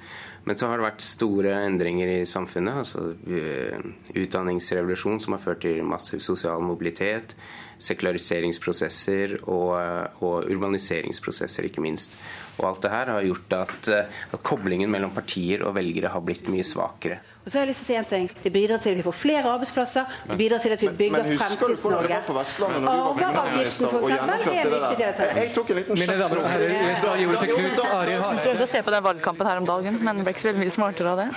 [0.48, 2.84] Men så har det vært store endringer i samfunnet.
[2.84, 7.36] altså eh, Utdanningsrevolusjon som har ført til massiv sosial mobilitet.
[7.80, 12.18] Sekulariseringsprosesser og, eh, og urbaniseringsprosesser, ikke minst.
[12.60, 16.22] Og alt det her har gjort at, eh, at koblingen mellom partier og velgere har
[16.22, 17.20] blitt mye svakere.
[17.46, 18.30] Og så har jeg lyst til å si en ting.
[18.44, 20.06] Det bidrar til at vi får flere arbeidsplasser.
[20.28, 22.20] Det bidrar til at vi bygger Fremtids-Norge.
[22.20, 26.76] Arveavgiften, f.eks., er en viktig del av Jeg tok en liten Mine damer og herrer,
[26.90, 28.44] jeg skal gi ordet til Knut Arild Hareide.
[28.44, 30.76] Prøvde å se på den valgkampen her om dagen, men ble ikke så veldig mye
[30.76, 31.30] smartere av det.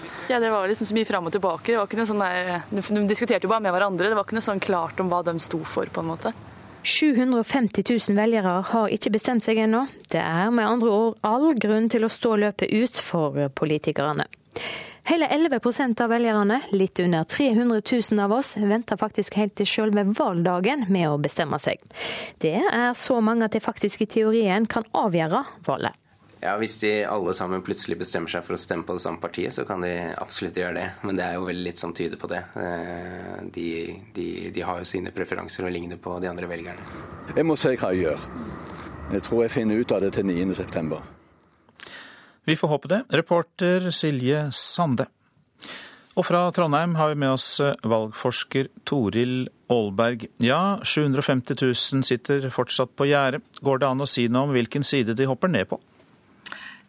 [0.28, 1.72] Ja, Det var liksom så mye fram og tilbake.
[1.72, 4.08] Det var ikke noe sånn der, De diskuterte jo bare med hverandre.
[4.08, 6.32] Det var ikke noe sånn klart om hva de sto for, på en måte.
[6.84, 9.86] 750 000 velgere har ikke bestemt seg ennå.
[10.12, 14.26] Det er med andre ord all grunn til å stå løpet ut for politikerne.
[15.04, 20.04] Hele 11 av velgerne, litt under 300 000 av oss, venter faktisk helt til selve
[20.16, 21.82] valgdagen med å bestemme seg.
[22.40, 25.92] Det er så mange at det faktisk i teorien kan avgjøre valget.
[26.44, 29.54] Ja, Hvis de alle sammen plutselig bestemmer seg for å stemme på det samme partiet,
[29.56, 30.88] så kan de absolutt gjøre det.
[31.08, 32.42] Men det er jo veldig litt som tyder på det.
[32.60, 33.68] Eh, de,
[34.12, 36.84] de, de har jo sine preferanser og ligner på de andre velgerne.
[37.32, 38.26] Jeg må se hva jeg gjør.
[39.14, 41.00] Jeg tror jeg finner ut av det til 9.9.
[42.44, 43.00] Vi får håpe det.
[43.22, 45.08] Reporter Silje Sande.
[46.14, 50.28] Og fra Trondheim har vi med oss eh, valgforsker Toril Aalberg.
[50.44, 53.40] Ja, 750 000 sitter fortsatt på gjerdet.
[53.64, 55.80] Går det an å si noe om hvilken side de hopper ned på?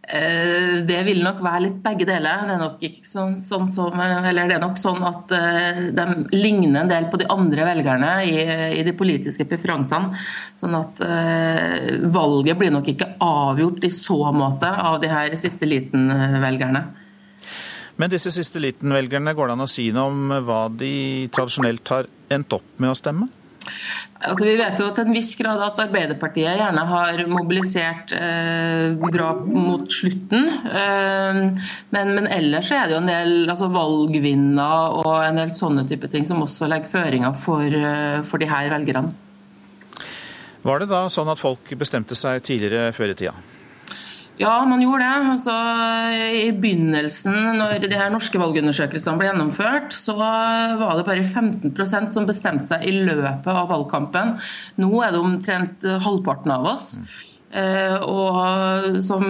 [0.07, 2.43] Eh, det vil nok være litt begge deler.
[2.45, 6.91] Det er nok, sånn, sånn som, det er nok sånn at eh, de ligner en
[6.91, 8.35] del på de andre velgerne i,
[8.79, 10.13] i de politiske preferansene.
[10.59, 15.67] Sånn at uh, valget blir nok ikke avgjort i så måte av de her siste
[15.67, 16.83] liten-velgerne.
[17.95, 20.93] Men disse siste liten-velgerne, går det an å si noe om hva de
[21.33, 23.29] tradisjonelt har endt opp med å stemme?
[24.25, 29.33] Altså, vi vet jo til en viss grad at Arbeiderpartiet gjerne har mobilisert eh, bra
[29.43, 30.47] mot slutten.
[30.65, 31.41] Eh,
[31.93, 36.09] men, men, ellers er det jo en del altså, valgvinner og en del sånne type
[36.13, 39.13] ting som også legger føringer for, eh, for de her velgerne.
[40.65, 43.35] Var det da sånn at folk bestemte seg tidligere før i tida?
[44.37, 45.27] Ja, man gjorde det.
[45.31, 45.53] Altså,
[46.43, 52.27] I begynnelsen, når de her norske valgundersøkelsene ble gjennomført, så var det bare 15% som
[52.27, 54.35] bestemte seg i løpet av valgkampen.
[54.83, 56.89] Nå er det omtrent halvparten av oss.
[57.55, 59.23] Eh, og som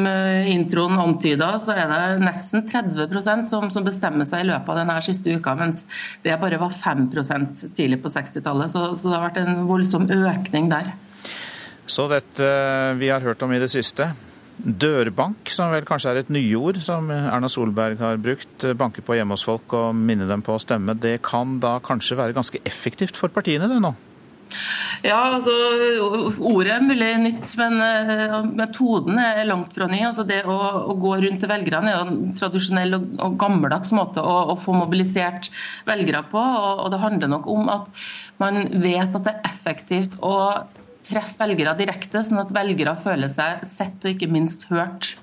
[0.50, 5.00] introen antyda, så er det nesten 30% som, som bestemmer seg i løpet av denne
[5.06, 5.86] siste uka, mens
[6.26, 8.74] det bare var 5% tidlig på 60-tallet.
[8.74, 10.96] Så, så det har vært en voldsom økning der.
[11.86, 12.48] Så dette
[12.98, 14.16] vi har hørt om i det siste,
[14.58, 19.36] Dørbank, som vel kanskje er et nyord som Erna Solberg har brukt, banke på hjemme
[19.36, 23.20] hos folk og minne dem på å stemme, det kan da kanskje være ganske effektivt
[23.20, 23.96] for partiene det nå?
[25.06, 25.54] Ja, altså
[26.40, 30.00] Ordet er mulig nytt, men uh, metoden er langt fra ny.
[30.08, 30.56] Altså Det å,
[30.92, 34.76] å gå rundt til velgerne er en tradisjonell og, og gammeldags måte å, å, få
[34.78, 35.52] mobilisert
[35.90, 36.42] velgere på.
[36.42, 38.08] Og, og det handler nok om at
[38.42, 40.36] man vet at det er effektivt å
[41.06, 45.14] treffe velgere direkte, sånn at velgere føler seg sett og ikke minst hørt.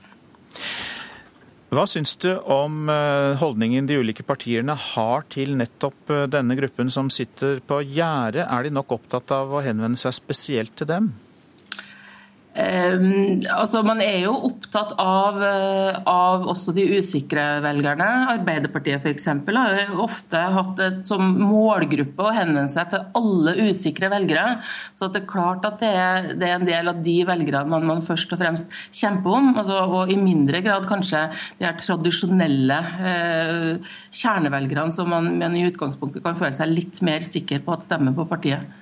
[1.72, 6.92] Hva syns du om eh, holdningen de ulike partiene har til nettopp eh, denne gruppen
[6.92, 8.44] som sitter på gjerdet?
[8.44, 11.08] Er de nok opptatt av å henvende seg spesielt til dem?
[12.52, 18.08] Um, altså Man er jo opptatt av, uh, av også de usikre velgerne.
[18.34, 19.28] Arbeiderpartiet f.eks.
[19.56, 24.58] har jo ofte hatt et som målgruppe å henvende seg til alle usikre velgere.
[24.98, 27.88] Så det er klart at det er, det er en del av de velgerne man,
[27.88, 29.50] man, først og fremst kjemper om.
[29.56, 31.24] Altså, og i mindre grad kanskje
[31.56, 37.24] de her tradisjonelle uh, kjernevelgerne som man, man i utgangspunktet kan føle seg litt mer
[37.24, 38.81] sikker på at stemmer på partiet.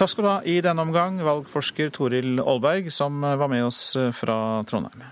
[0.00, 3.82] Takk skal du ha i denne omgang, valgforsker Toril Aalberg, som var med oss
[4.16, 5.02] fra Trondheim.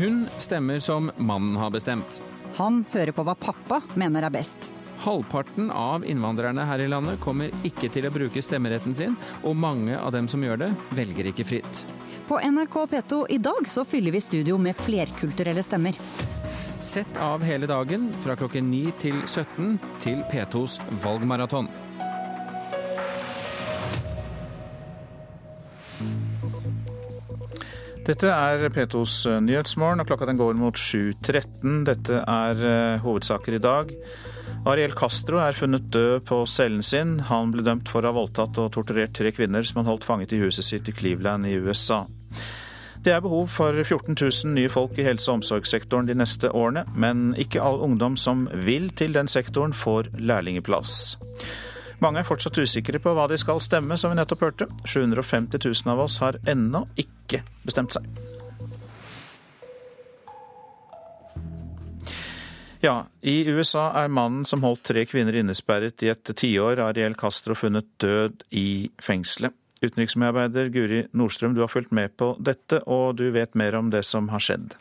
[0.00, 2.18] Hun stemmer som mannen har bestemt.
[2.58, 4.72] Han hører på hva pappa mener er best.
[5.04, 9.14] Halvparten av innvandrerne her i landet kommer ikke til å bruke stemmeretten sin,
[9.46, 11.84] og mange av dem som gjør det, velger ikke fritt.
[12.26, 16.02] På NRK P2 i dag så fyller vi studio med flerkulturelle stemmer.
[16.80, 21.68] Sett av hele dagen fra klokken 9 til 17 til P2s valgmaraton.
[28.08, 31.84] Dette er P2s Nyhetsmorgen, og klokka den går mot 7.13.
[31.86, 33.92] Dette er uh, hovedsaker i dag.
[34.72, 37.18] Ariel Castro er funnet død på cellen sin.
[37.28, 40.32] Han ble dømt for å ha voldtatt og torturert tre kvinner som han holdt fanget
[40.32, 42.06] i huset sitt i Cleveland i USA.
[43.00, 46.84] Det er behov for 14 000 nye folk i helse- og omsorgssektoren de neste årene,
[46.92, 51.16] men ikke all ungdom som vil til den sektoren, får lærlingeplass.
[52.00, 54.68] Mange er fortsatt usikre på hva de skal stemme, som vi nettopp hørte.
[54.84, 58.04] 750 000 av oss har ennå ikke bestemt seg.
[62.84, 67.56] Ja, i USA er mannen som holdt tre kvinner innesperret i et tiår, Ariel Castro,
[67.56, 69.56] funnet død i fengselet.
[69.80, 74.02] Utenriksmedarbeider Guri Nordstrøm, du har fulgt med på dette, og du vet mer om det
[74.04, 74.74] som har skjedd.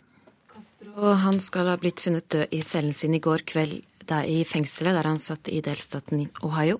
[0.52, 3.80] Castro han skal ha blitt funnet død i cellen sin i går kveld
[4.10, 6.80] i fengselet der han satt i delstaten Ohio.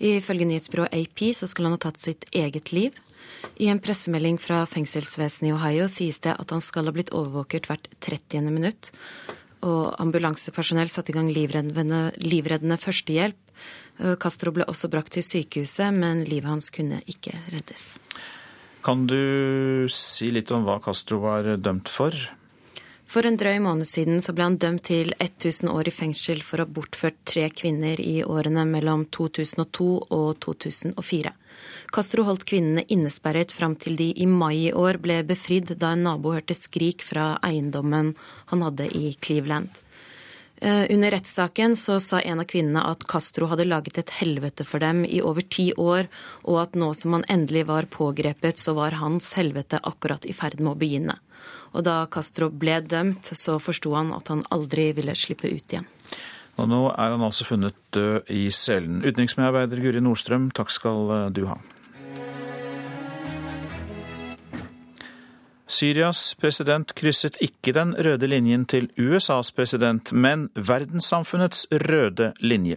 [0.00, 2.96] Ifølge nyhetsbyrået AP så skal han ha tatt sitt eget liv.
[3.60, 7.68] I en pressemelding fra fengselsvesenet i Ohio sies det at han skal ha blitt overvåket
[7.68, 8.48] hvert 30.
[8.48, 8.90] minutt.
[9.62, 13.41] Og ambulansepersonell satte i gang livreddende, livreddende førstehjelp Eh,
[14.18, 17.98] Castro ble også brakt til sykehuset, men livet hans kunne ikke reddes.
[18.82, 22.16] Kan du si litt om hva Castro var dømt for?
[23.12, 26.62] For en drøy måned siden så ble han dømt til 1000 år i fengsel for
[26.62, 31.32] å ha bortført tre kvinner i årene mellom 2002 og 2004.
[31.92, 36.06] Castro holdt kvinnene innesperret fram til de i mai i år ble befridd da en
[36.08, 38.14] nabo hørte skrik fra eiendommen
[38.48, 39.68] han hadde i Cleveland.
[40.62, 44.78] Eh, under rettssaken så sa en av kvinnene at Castro hadde laget et helvete for
[44.78, 46.06] dem i over ti år,
[46.46, 50.60] og at nå som han endelig var pågrepet, så var hans helvete akkurat i ferd
[50.60, 51.16] med å begynne.
[51.74, 55.90] Og da Castro ble dømt, så forsto han at han aldri ville slippe ut igjen.
[56.54, 59.02] Og nå er han altså funnet død i cellen.
[59.02, 61.58] Utenriksmedarbeider Guri Nordstrøm, takk skal du ha.
[65.72, 72.76] Syrias president krysset ikke den røde linjen til USAs president, men verdenssamfunnets røde linje.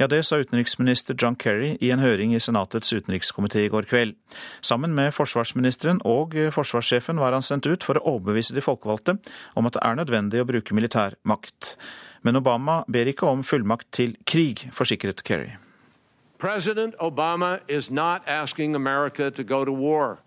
[0.00, 4.16] Ja, det sa utenriksminister John Kerry i en høring i Senatets utenrikskomité i går kveld.
[4.60, 9.20] Sammen med forsvarsministeren og forsvarssjefen var han sendt ut for å overbevise de folkevalgte
[9.54, 11.76] om at det er nødvendig å bruke militær makt.
[12.26, 15.54] Men Obama ber ikke om fullmakt til krig, forsikret Kerry.
[16.42, 20.18] President Obama is not asking America to go to war.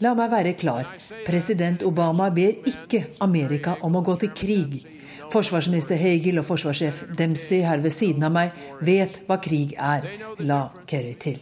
[0.00, 0.88] La meg være klar.
[1.26, 4.80] President Obama ber ikke Amerika om å gå til krig.
[5.32, 10.08] Forsvarsminister Hagel og forsvarssjef Dempsey her ved siden av meg vet hva krig er,
[10.40, 11.40] la Kerry til.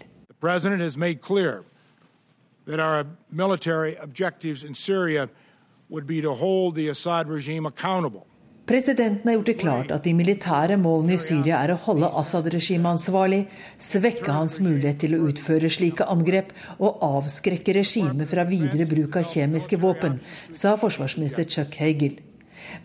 [8.70, 12.92] Presidenten har gjort det klart at de militære målene i Syria er å holde Assad-regimet
[12.92, 13.40] ansvarlig,
[13.82, 19.26] svekke hans mulighet til å utføre slike angrep og avskrekke regimet fra videre bruk av
[19.26, 20.20] kjemiske våpen,
[20.54, 22.20] sa forsvarsminister Chuck Hagel.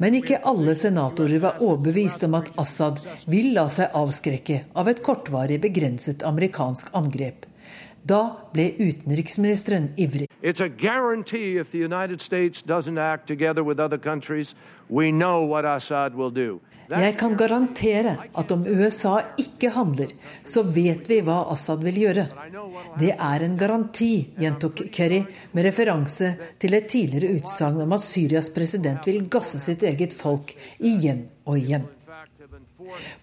[0.02, 5.06] Men ikke alle senatorer var overbevist om at Assad vil la seg avskrekke av et
[5.06, 7.46] kortvarig, begrenset amerikansk angrep.
[8.06, 8.22] Da
[8.54, 10.28] ble utenriksministeren ivrig.
[16.86, 20.14] Jeg kan garantere at om USA ikke handler,
[20.46, 22.28] så vet vi hva Assad vil gjøre.
[23.02, 25.24] Det er en garanti, gjentok Kerry
[25.58, 30.54] med referanse til et tidligere utsagn om at Syrias president vil gasse sitt eget folk
[30.78, 31.90] igjen og igjen.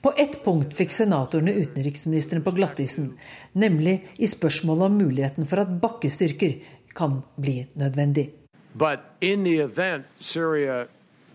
[0.03, 3.13] På ett punkt fikk senatorene utenriksministeren på glattisen,
[3.53, 6.57] nemlig i spørsmålet om muligheten for at bakkestyrker
[6.95, 8.31] kan bli nødvendig.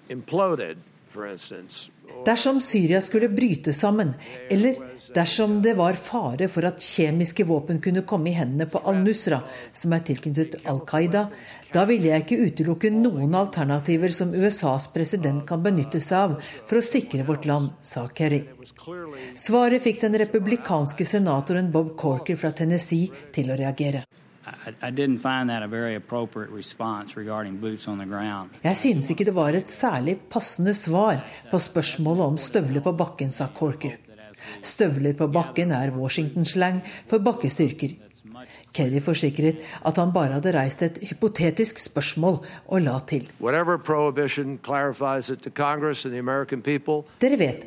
[0.10, 0.78] Imploded,
[1.32, 1.92] instance,
[2.28, 4.14] Dersom Syria skulle bryte sammen,
[4.50, 4.76] eller
[5.16, 9.40] dersom det var fare for at kjemiske våpen kunne komme i hendene på al-Nusra,
[9.72, 11.28] som er tilknyttet Al Qaida,
[11.72, 16.38] da ville jeg ikke utelukke noen alternativer som USAs president kan benytte seg av
[16.68, 18.44] for å sikre vårt land, sa Kerry.
[19.36, 24.04] Svaret fikk den republikanske senatoren Bob Corker fra Tennessee til å reagere.
[28.64, 33.32] Jeg synes ikke det var et særlig passende svar på spørsmålet om støvler på bakken,
[33.34, 33.98] sa Corker.
[34.64, 38.07] Støvler på bakken er Washington-slang for bakkestyrker.
[38.76, 43.28] Kerry forsikret at han bare hadde reist et hypotetisk spørsmål, og la til.
[47.22, 47.66] Dere vet,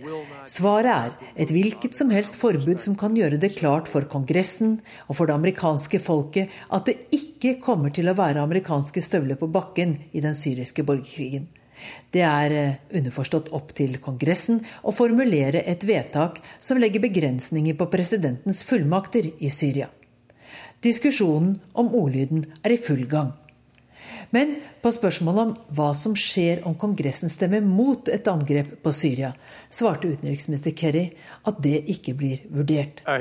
[0.50, 4.78] svaret er et hvilket som helst forbud som kan gjøre det klart for Kongressen
[5.08, 9.50] og for det amerikanske folket at det ikke kommer til å være amerikanske støvler på
[9.50, 11.48] bakken i den syriske borgerkrigen.
[12.12, 17.88] Det er eh, underforstått opp til Kongressen å formulere et vedtak som legger begrensninger på
[17.92, 19.88] presidentens fullmakter i Syria.
[20.82, 23.34] Diskusjonen om ordlyden er i full gang.
[24.30, 29.32] Men på spørsmålet om hva som skjer om Kongressen stemmer mot et angrep på Syria,
[29.68, 31.10] svarte utenriksminister Kerry
[31.44, 33.02] at det ikke blir vurdert.
[33.06, 33.20] Uh,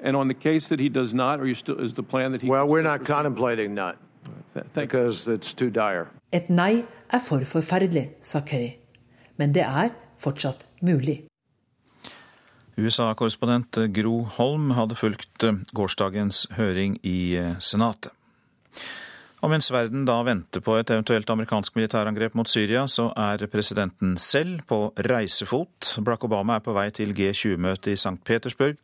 [0.00, 2.48] And on the case that he does not, or still, is the plan that he
[2.48, 3.96] Well, we're not contemplating not,
[4.74, 6.06] because it's too dire.
[6.32, 8.76] Et nei er for forferdelig, sa Kerry.
[9.36, 11.24] Men det er fortsatt mulig.
[12.78, 18.14] USA-korrespondent Gro Holm hadde fulgt eh, gårsdagens høring i eh, Senatet.
[19.38, 24.16] Og mens verden da venter på et eventuelt amerikansk militærangrep mot Syria, så er presidenten
[24.18, 25.92] selv på reisefot.
[26.02, 28.18] Barack Obama er på vei til G20-møtet i St.
[28.26, 28.80] Petersburg,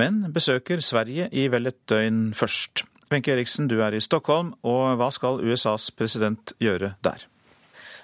[0.00, 2.84] men besøker Sverige i vel et døgn først.
[3.10, 7.26] Wenche Eriksen, du er i Stockholm, og hva skal USAs president gjøre der?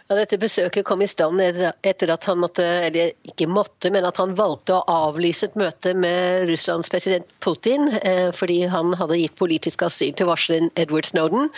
[0.07, 4.21] Ja, dette besøket kom i stand etter at han måtte, eller ikke måtte, men at
[4.23, 9.35] han valgte å avlyse et møte med Russlands president Putin eh, fordi han hadde gitt
[9.35, 11.51] politisk asyl til varsleren Edward Snowden.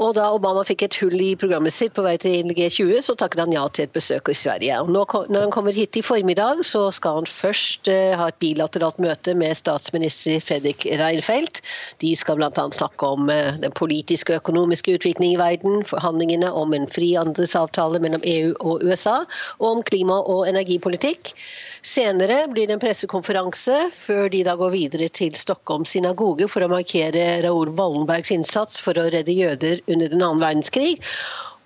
[0.00, 3.42] Og da Obama fikk et hull i programmet sitt på vei til G20, så takket
[3.44, 4.78] han ja til et besøk i Sverige.
[4.80, 8.40] Og nå, når han kommer hit i formiddag, så skal han først uh, ha et
[8.40, 11.60] bilateralt møte med statsminister Fredrik Reinfeldt.
[12.00, 12.48] De skal bl.a.
[12.72, 18.22] snakke om uh, den politiske og økonomiske utviklingen i verden, forhandlingene om en frihandelsavtale mellom
[18.24, 19.22] EU og USA,
[19.58, 21.34] og om klima- og energipolitikk.
[21.82, 26.70] Senere blir det en pressekonferanse, før de da går videre til Stockholm synagoge for å
[26.70, 31.00] markere Raoul Wallenbergs innsats for å redde jøder under den annen verdenskrig.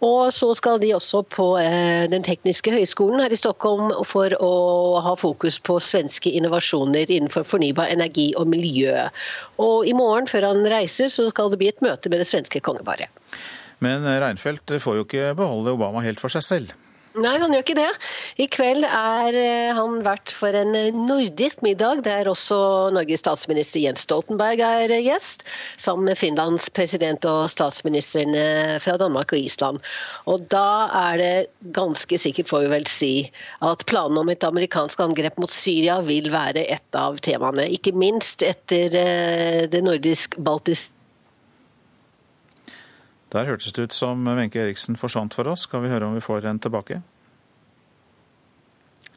[0.04, 5.00] Og så skal de også på eh, Den tekniske høgskolen her i Stockholm for å
[5.04, 9.06] ha fokus på svenske innovasjoner innenfor fornybar energi og miljø.
[9.62, 12.60] Og i morgen, før han reiser, så skal det bli et møte med det svenske
[12.60, 13.08] kongeparet.
[13.84, 16.74] Men Reinfeldt får jo ikke beholde Obama helt for seg selv.
[17.16, 17.90] Nei, han gjør ikke det.
[18.44, 22.58] I kveld er eh, han vert for en eh, nordisk middag, der også
[22.92, 25.46] Norges statsminister Jens Stoltenberg er eh, gjest,
[25.80, 29.80] sammen med Finlands president og statsministrene fra Danmark og Island.
[30.28, 30.66] Og da
[31.06, 31.32] er det
[31.76, 33.14] ganske sikkert, får vi vel si,
[33.64, 37.64] at planen om et amerikansk angrep mot Syria vil være et av temaene.
[37.72, 38.92] Ikke minst etter
[39.72, 40.95] det nordisk-baltiske
[43.34, 45.66] der hørtes det ut som Wenche Eriksen forsvant for oss.
[45.66, 47.00] Skal vi høre om vi får en tilbake?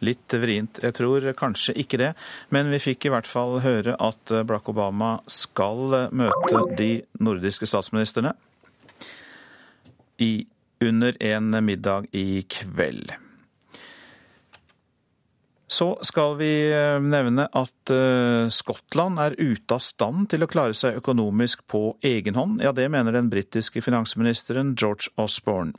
[0.06, 0.80] Litt vrient.
[0.82, 2.14] Jeg tror kanskje ikke det,
[2.56, 8.34] men vi fikk i hvert fall høre at Barack Obama skal møte de nordiske statsministrene
[10.24, 10.48] i,
[10.84, 13.12] under en middag i kveld.
[15.70, 20.74] Så skal vi eh, nevne at eh, Skottland er ute av stand til å klare
[20.74, 22.64] seg økonomisk på egen hånd.
[22.66, 25.78] Ja, det mener den britiske finansministeren George Osborne.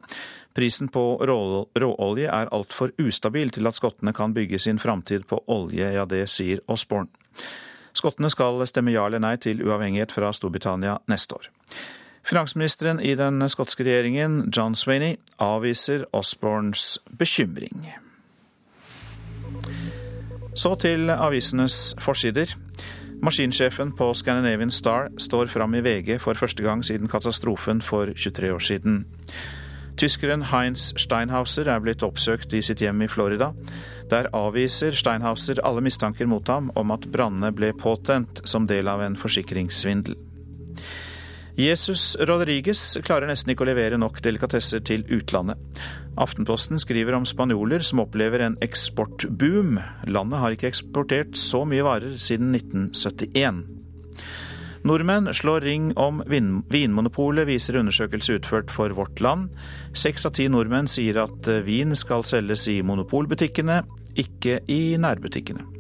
[0.55, 5.89] Prisen på råolje er altfor ustabil til at skottene kan bygge sin framtid på olje.
[5.95, 7.11] Ja, det sier Osborne.
[7.91, 11.51] Skottene skal stemme ja eller nei til uavhengighet fra Storbritannia neste år.
[12.23, 17.91] Finansministeren i den skotske regjeringen, John Swaney, avviser Osbornes bekymring.
[20.61, 22.51] Så til avisenes forsider.
[23.25, 28.53] Maskinsjefen på Scandinavian Star står fram i VG for første gang siden katastrofen for 23
[28.53, 29.07] år siden.
[29.97, 33.55] Tyskeren Heinz Steinhauser er blitt oppsøkt i sitt hjem i Florida.
[34.13, 39.01] Der avviser Steinhauser alle mistanker mot ham om at brannene ble påtent som del av
[39.07, 40.19] en forsikringssvindel.
[41.59, 45.59] Jesus Rodriguez klarer nesten ikke å levere nok delikatesser til utlandet.
[46.21, 49.79] Aftenposten skriver om spanjoler som opplever en eksportboom.
[50.11, 53.65] Landet har ikke eksportert så mye varer siden 1971.
[54.87, 59.51] Nordmenn slår ring om Vinmonopolet, viser undersøkelse utført for Vårt Land.
[59.93, 63.83] Seks av ti nordmenn sier at vin skal selges i monopolbutikkene,
[64.25, 65.80] ikke i nærbutikkene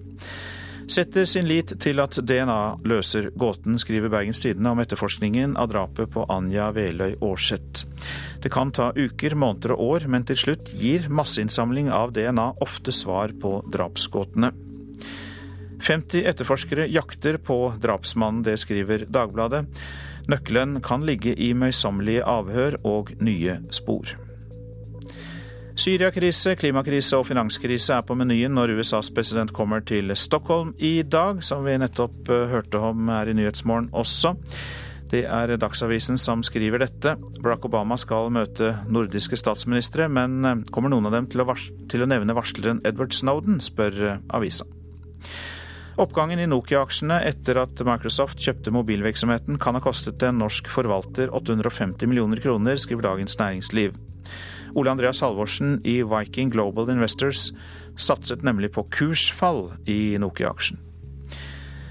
[0.90, 6.10] setter sin lit til at DNA løser gåten, skriver Bergens Tidende om etterforskningen av drapet
[6.10, 7.84] på Anja Veløy Aarseth.
[8.42, 12.94] Det kan ta uker, måneder og år, men til slutt gir masseinnsamling av DNA ofte
[12.96, 14.52] svar på drapsgåtene.
[15.80, 19.64] 50 etterforskere jakter på drapsmannen, det skriver Dagbladet.
[20.30, 24.16] Nøkkelen kan ligge i møysommelige avhør og nye spor.
[25.80, 31.38] Syriakrise, klimakrise og finanskrise er på menyen når USAs president kommer til Stockholm i dag,
[31.46, 34.34] som vi nettopp eh, hørte om her i Nyhetsmorgen også.
[35.08, 37.14] Det er Dagsavisen som skriver dette.
[37.40, 41.56] Barack Obama skal møte nordiske statsministre, men eh, kommer noen av dem til å,
[41.88, 44.68] til å nevne varsleren Edward Snowden, spør eh, avisa.
[46.00, 52.04] Oppgangen i Nokia-aksjene etter at Microsoft kjøpte mobilvirksomheten kan ha kostet en norsk forvalter 850
[52.12, 53.96] millioner kroner, skriver Dagens Næringsliv.
[54.74, 57.50] Ole Andreas Halvorsen i Viking Global Investors
[58.00, 60.78] satset nemlig på kursfall i Nokia-aksjen.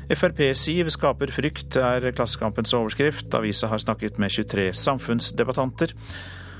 [0.09, 3.29] Frp-siv skaper frykt, er Klassekampens overskrift.
[3.37, 5.93] Avisa har snakket med 23 samfunnsdebattanter,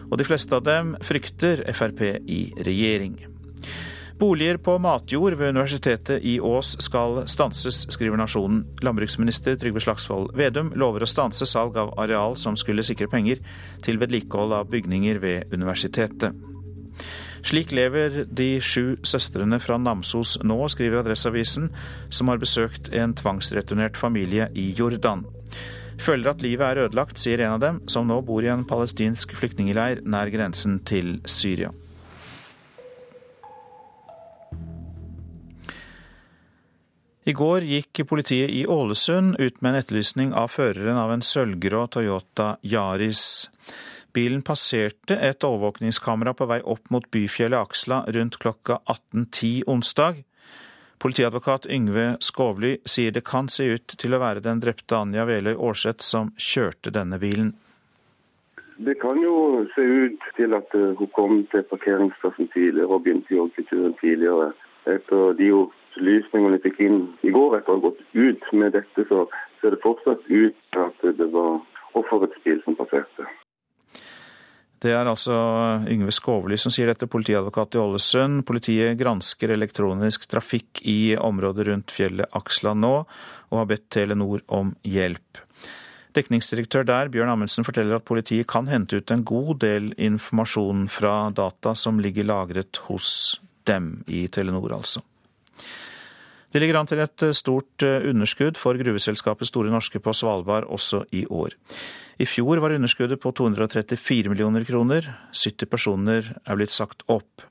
[0.09, 3.17] og de fleste av dem frykter Frp i regjering.
[4.20, 8.65] Boliger på matjord ved Universitetet i Ås skal stanses, skriver Nasjonen.
[8.84, 13.39] Landbruksminister Trygve Slagsvold Vedum lover å stanse salg av areal som skulle sikre penger
[13.86, 16.36] til vedlikehold av bygninger ved universitetet.
[17.47, 21.72] Slik lever de sju søstrene fra Namsos nå, skriver Adresseavisen,
[22.11, 25.24] som har besøkt en tvangsreturnert familie i Jordan.
[25.99, 29.39] Føler at livet er ødelagt, sier en av dem, som nå bor i en palestinsk
[29.39, 31.72] flyktningleir nær grensen til Syria.
[37.30, 41.84] I går gikk politiet i Ålesund ut med en etterlysning av føreren av en sølvgrå
[41.93, 43.21] Toyota Yaris.
[44.17, 50.23] Bilen passerte et overvåkningskamera på vei opp mot byfjellet Aksla rundt klokka 18.10 onsdag.
[50.97, 55.53] Politiadvokat Yngve Skovly sier det kan se ut til å være den drepte Anja Veløy
[55.53, 57.51] Aarseth som kjørte denne bilen.
[58.80, 63.93] Det kan jo se ut til at hun kom til parkeringsplassen tidligere og begynte joggeturen
[64.01, 64.49] tidligere.
[64.89, 65.51] Etter de
[65.99, 69.27] opplysningene vi fikk inn i går etter å ha gått ut med dette, så
[69.59, 71.59] ser det fortsatt ut til at det var
[71.99, 73.27] offerets bil som passerte.
[74.79, 75.35] Det er altså
[75.91, 78.45] Yngve Skovly som sier dette, politiadvokat i Ålesund.
[78.47, 82.93] Politiet gransker elektronisk trafikk i området rundt fjellet Aksla nå,
[83.51, 85.43] og har bedt Telenor om hjelp.
[86.15, 91.27] Dekningsdirektør der, Bjørn Amundsen, forteller at politiet kan hente ut en god del informasjon fra
[91.35, 93.11] data som ligger lagret hos
[93.67, 95.03] dem, i Telenor altså.
[96.49, 101.27] Det ligger an til et stort underskudd for gruveselskapet Store Norske på Svalbard også i
[101.29, 101.53] år.
[102.19, 105.05] I fjor var underskuddet på 234 millioner kroner.
[105.31, 107.45] 70 personer er blitt sagt opp.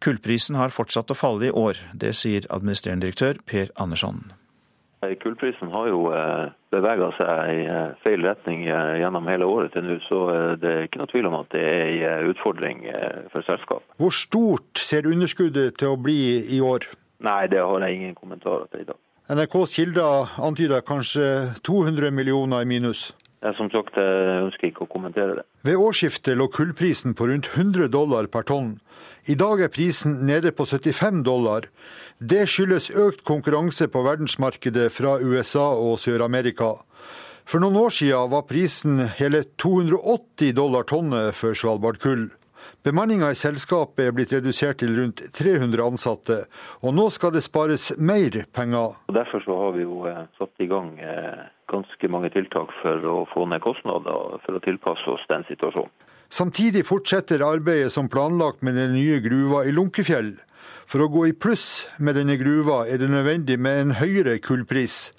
[0.00, 1.80] Kullprisen har fortsatt å falle i år.
[1.92, 4.22] Det sier administrerende direktør Per Andersson.
[5.22, 9.84] Kullprisen har jo eh, bevega seg i eh, feil retning eh, gjennom hele året til
[9.86, 10.22] nå, så
[10.58, 12.82] det er ikke noe tvil om at det er en utfordring
[13.34, 13.86] for selskapet.
[14.00, 16.18] Hvor stort ser underskuddet til å bli
[16.56, 16.88] i år?
[17.24, 18.98] Nei, det har jeg ingen kommentarer til i dag.
[19.28, 23.10] NRKs kilder antyder kanskje 200 millioner i minus?
[23.42, 25.44] Jeg, som sagt, jeg ønsker ikke å kommentere det.
[25.66, 28.78] Ved årsskiftet lå kullprisen på rundt 100 dollar per tonn.
[29.30, 31.68] I dag er prisen nede på 75 dollar.
[32.18, 36.78] Det skyldes økt konkurranse på verdensmarkedet fra USA og Sør-Amerika.
[37.48, 42.26] For noen år siden var prisen hele 280 dollar tonnet for Svalbard kull.
[42.88, 46.36] Bemanninga i selskapet er blitt redusert til rundt 300 ansatte,
[46.80, 48.94] og nå skal det spares mer penger.
[49.10, 53.18] Og derfor har vi jo eh, satt i gang eh, ganske mange tiltak for å
[53.34, 55.92] få ned kostnader, for å tilpasse oss den situasjonen.
[56.32, 60.38] Samtidig fortsetter arbeidet som planlagt med den nye gruva i Lunkefjell.
[60.88, 65.10] For å gå i pluss med denne gruva er det nødvendig med en høyere kullpris.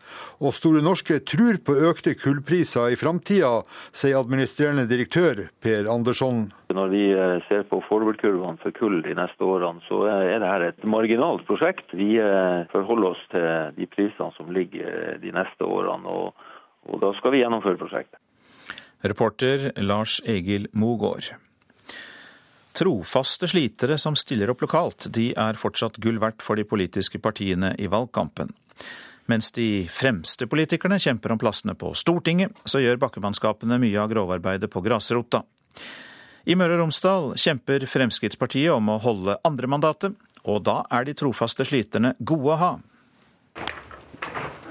[0.42, 3.52] Og Store Norske tror på økte kullpriser i framtida,
[3.94, 6.48] sier administrerende direktør Per Andersson.
[6.74, 10.88] Når vi eh, ser på forward-kurvene for kull de neste årene, så er dette et
[10.90, 11.94] marginalt prosjekt.
[11.94, 16.50] Vi eh, forholder oss til de prisene som ligger eh, de neste årene, og,
[16.90, 18.18] og da skal vi gjennomføre prosjektet.
[19.06, 21.30] Reporter Lars Egil Mogård.
[22.78, 27.74] Trofaste slitere som stiller opp lokalt, de er fortsatt gull verdt for de politiske partiene
[27.82, 28.54] i valgkampen.
[29.30, 34.72] Mens de fremste politikerne kjemper om plassene på Stortinget, så gjør bakkemannskapene mye av grovarbeidet
[34.74, 35.44] på grasrota.
[36.50, 40.16] I Møre og Romsdal kjemper Fremskrittspartiet om å holde andremandatet,
[40.50, 42.72] og da er de trofaste sliterne gode å ha.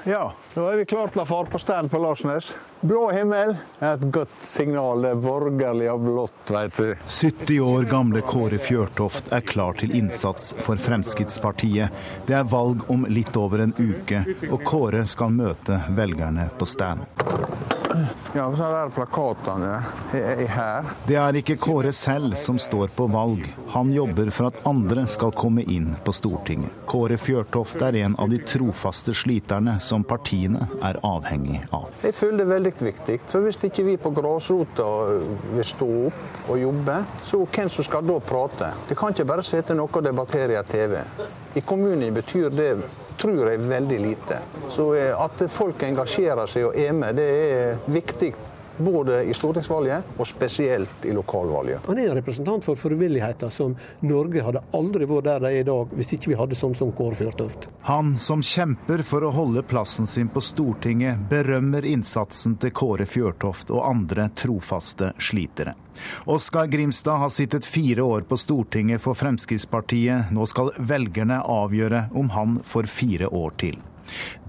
[0.08, 0.24] Ja,
[0.54, 2.50] da er vi klare til å fare på stand på Larsnes.
[2.80, 5.02] Blå himmel er et godt signal.
[5.02, 6.92] Det er borgerlig og blått, veit du.
[7.10, 11.90] 70 år gamle Kåre Fjørtoft er klar til innsats for Fremskrittspartiet.
[12.28, 17.02] Det er valg om litt over en uke, og Kåre skal møte velgerne på stand.
[18.36, 19.70] Ja, så er plakatene
[20.14, 20.88] er her.
[21.08, 23.46] Det er ikke Kåre selv som står på valg.
[23.72, 26.74] Han jobber for at andre skal komme inn på Stortinget.
[26.86, 31.88] Kåre Fjørtoft er en av de trofaste sliterne som partiene er avhengig av.
[32.04, 33.18] Jeg føler det er veldig viktig.
[33.28, 34.86] For hvis ikke vi på grasrota
[35.54, 36.96] vil stå opp og jobbe,
[37.28, 38.72] så hvem som skal da prate?
[38.88, 40.98] Det kan ikke bare sitte noe og debattere i TV.
[41.56, 42.72] I kommunen betyr det
[43.18, 44.42] tror jeg veldig lite.
[44.76, 48.32] Så eh, at folk engasjerer seg og er med, det er viktig.
[48.78, 51.86] Både i stortingsvalget og spesielt i lokalvalget.
[51.86, 53.74] Han er en representant for frivilligheten som
[54.06, 56.92] Norge hadde aldri vært der de er i dag, hvis ikke vi hadde sånn som
[56.94, 57.68] Kåre Fjørtoft.
[57.88, 63.72] Han som kjemper for å holde plassen sin på Stortinget, berømmer innsatsen til Kåre Fjørtoft
[63.74, 65.74] og andre trofaste slitere.
[66.30, 70.30] Oskar Grimstad har sittet fire år på Stortinget for Fremskrittspartiet.
[70.30, 73.80] Nå skal velgerne avgjøre om han får fire år til.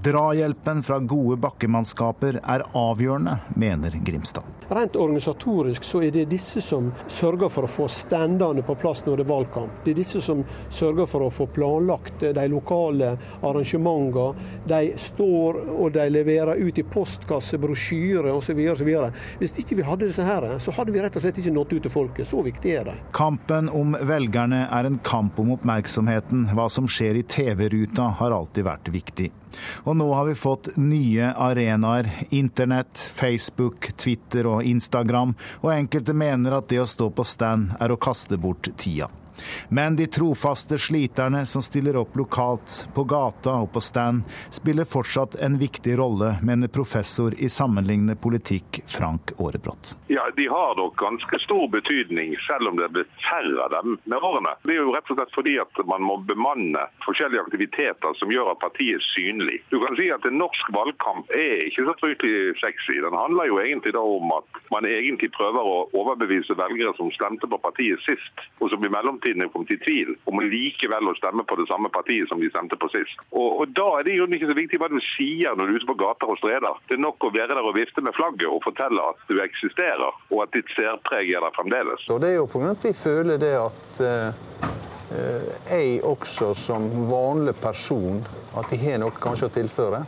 [0.04, 4.44] Drahjelpen fra gode bakkemannskaper er avgjørende, mener Grimstad.
[4.70, 9.20] Rent organisatorisk så er det disse som sørger for å få standene på plass når
[9.20, 9.82] det er valgkamp.
[9.84, 13.10] Det er disse som sørger for å få planlagt de lokale
[13.42, 13.90] arrangementene.
[14.70, 18.64] De står og de leverer ut i postkasse, brosjyre osv.
[19.42, 21.84] Hvis ikke vi hadde disse her, så hadde vi rett og slett ikke nådd ut
[21.90, 22.30] til folket.
[22.30, 22.96] Så viktig er de.
[23.20, 26.48] Kampen om velgerne er en kamp om oppmerksomheten.
[26.56, 29.32] Hva som skjer i TV-ruta har alltid vært viktig.
[29.90, 32.12] Og nå har vi fått nye arenaer.
[32.30, 35.34] Internett, Facebook, Twitter og Instagram.
[35.64, 39.10] Og enkelte mener at det å stå på stand er å kaste bort tida.
[39.70, 44.24] Men de trofaste sliterne som stiller opp lokalt, på gata og på stand,
[44.54, 49.96] spiller fortsatt en viktig rolle, mener professor i sammenlignende politikk Frank Aarebrot.
[50.08, 53.98] Ja, De har nok ganske stor betydning, selv om det er blitt færre av dem
[54.04, 54.56] med årene.
[54.64, 58.54] Det er jo rett og slett fordi at man må bemanne forskjellige aktiviteter som gjør
[58.54, 59.60] at partiet er synlig.
[59.70, 63.00] Du kan si at En norsk valgkamp er ikke så fryktelig sexy.
[63.02, 67.48] Den handler jo egentlig da om at man egentlig prøver å overbevise velgere som stemte
[67.50, 71.16] på partiet sist, og som i mellomtiden ettertiden er kommet i tvil om likevel å
[71.18, 73.22] stemme på det samme partiet som de stemte på sist.
[73.32, 75.80] Og, og Da er det jo ikke så viktig hva du sier når du er
[75.80, 76.82] ute på gater og streder.
[76.90, 80.12] Det er nok å være der og vifte med flagget og fortelle at du eksisterer,
[80.32, 82.06] og at ditt særpreg er der fremdeles.
[82.10, 84.46] Og det er jo på grunn av at de føler det at eh,
[85.10, 88.22] jeg også som vanlig person
[88.60, 90.04] at jeg har noe kanskje å tilføre.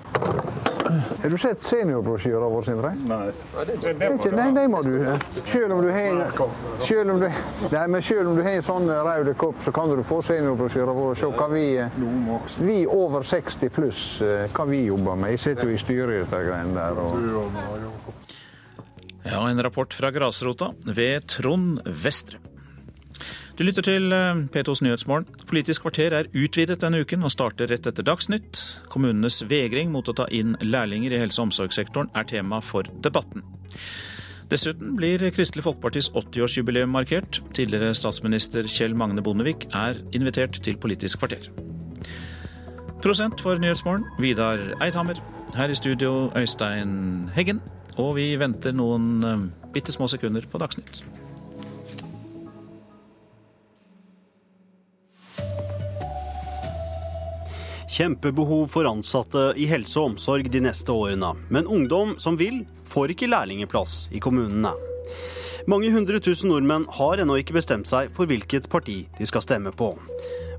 [0.92, 2.92] Har du sett seniorbrosjyra vår, Sindre?
[3.08, 3.30] Nei.
[3.64, 4.98] Ikke, nei, det må du.
[5.48, 6.34] Selv om du har
[6.84, 7.28] selv om du,
[7.72, 10.96] nei, men selv om du har en sånn rød kopp, så kan du få seniorbrosjyra
[10.98, 11.66] vår og se hva vi
[12.62, 14.04] Vi over 60 pluss,
[14.54, 15.36] hva vi jobber med.
[15.38, 17.00] Jeg sitter jo i styret i dette greiene der.
[17.00, 17.12] Og...
[19.24, 22.51] Ja, en rapport fra grasrota ved Trond Vestre.
[23.62, 24.10] Du lytter til
[24.50, 25.28] P2s Nyhetsmorgen.
[25.46, 28.58] Politisk kvarter er utvidet denne uken og starter rett etter Dagsnytt.
[28.90, 33.46] Kommunenes vegring mot å ta inn lærlinger i helse- og omsorgssektoren er tema for debatten.
[34.50, 37.44] Dessuten blir Kristelig Folkepartis 80-årsjubileum markert.
[37.54, 41.54] Tidligere statsminister Kjell Magne Bondevik er invitert til Politisk kvarter.
[43.06, 45.22] Prosent for Nyhetsmorgen, Vidar Eidhammer.
[45.54, 47.62] Her i studio Øystein Heggen.
[48.02, 51.06] Og vi venter noen bitte små sekunder på Dagsnytt.
[57.92, 61.34] Kjempebehov for ansatte i helse og omsorg de neste årene.
[61.52, 64.72] Men ungdom som vil, får ikke lærlingeplass i kommunene.
[65.68, 69.76] Mange hundre tusen nordmenn har ennå ikke bestemt seg for hvilket parti de skal stemme
[69.76, 69.90] på.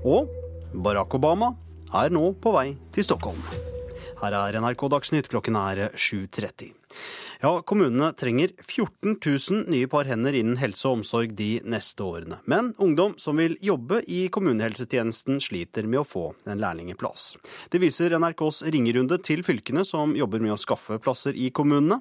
[0.05, 0.29] Og
[0.85, 1.55] Barack Obama
[2.03, 3.41] er nå på vei til Stockholm.
[4.21, 6.69] Her er NRK Dagsnytt, klokken er 7.30.
[7.43, 9.17] Ja, kommunene trenger 14
[9.49, 12.37] 000 nye par hender innen helse og omsorg de neste årene.
[12.47, 17.33] Men ungdom som vil jobbe i kommunehelsetjenesten sliter med å få en lærlingeplass.
[17.67, 21.97] Det viser NRKs ringerunde til fylkene som jobber med å skaffe plasser i kommunene.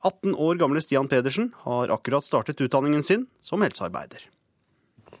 [0.00, 4.24] 18 år gamle Stian Pedersen har akkurat startet utdanningen sin som helsearbeider.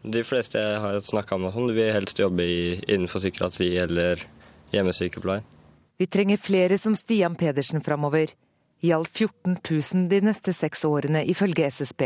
[0.00, 2.56] De fleste jeg har snakka med, sånn, vil helst jobbe i,
[2.88, 4.24] innenfor psykiatri eller
[4.72, 5.44] hjemmesykepleien.
[6.00, 8.32] Vi trenger flere som Stian Pedersen framover
[8.84, 12.02] i alt 14 000 de neste seks årene, ifølge SSB.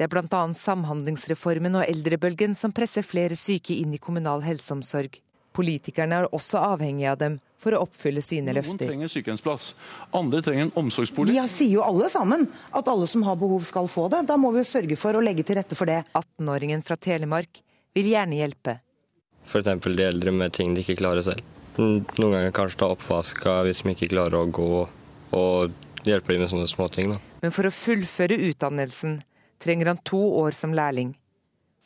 [0.00, 0.44] Det er bl.a.
[0.56, 5.18] Samhandlingsreformen og eldrebølgen som presser flere syke inn i kommunal helseomsorg.
[5.52, 8.86] Politikerne er også avhengige av dem for å oppfylle sine løfter.
[8.86, 9.66] Noen trenger sykehjemsplass,
[10.16, 11.34] andre trenger en omsorgsbolig.
[11.36, 14.22] Vi sier jo alle sammen at alle som har behov skal få det.
[14.30, 15.98] Da må vi jo sørge for å legge til rette for det.
[16.16, 17.60] 18-åringen fra Telemark
[17.98, 18.78] vil gjerne hjelpe.
[19.44, 19.68] F.eks.
[19.84, 21.44] de eldre med ting de ikke klarer selv.
[21.76, 24.72] Noen ganger kanskje ta oppvaska hvis de ikke klarer å gå,
[25.36, 25.76] og
[26.08, 27.14] hjelpe dem med sånne småting.
[27.42, 29.20] Men for å fullføre utdannelsen
[29.60, 31.14] trenger han to år som lærling.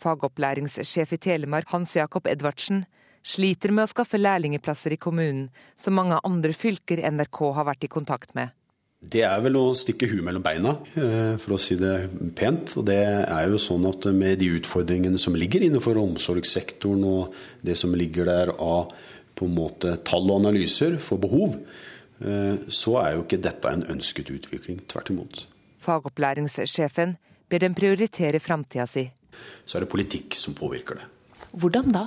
[0.02, 2.84] Fagopplæringssjef i Telemark, Hans Jakob Edvardsen,
[3.24, 7.92] sliter med å skaffe lærlingeplasser i kommunen, som mange andre fylker NRK har vært i
[7.92, 8.52] kontakt med.
[9.04, 10.74] Det er vel å stikke huet mellom beina,
[11.40, 12.08] for å si det
[12.38, 12.72] pent.
[12.80, 17.34] Og det er jo sånn at med de utfordringene som ligger innenfor omsorgssektoren, og
[17.64, 18.94] det som ligger der av
[19.34, 21.58] på en måte tall og analyser for behov,
[22.18, 24.80] så er jo ikke dette en ønsket utvikling.
[24.88, 25.44] Tvert imot.
[25.84, 27.16] Fagopplæringssjefen
[27.50, 29.06] ber dem prioritere framtida si.
[29.66, 31.08] Så er det politikk som påvirker det.
[31.52, 32.04] Hvordan da?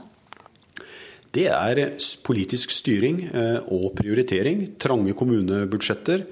[1.35, 1.81] Det er
[2.25, 3.25] politisk styring
[3.67, 4.63] og prioritering.
[4.79, 6.23] Trange kommunebudsjetter.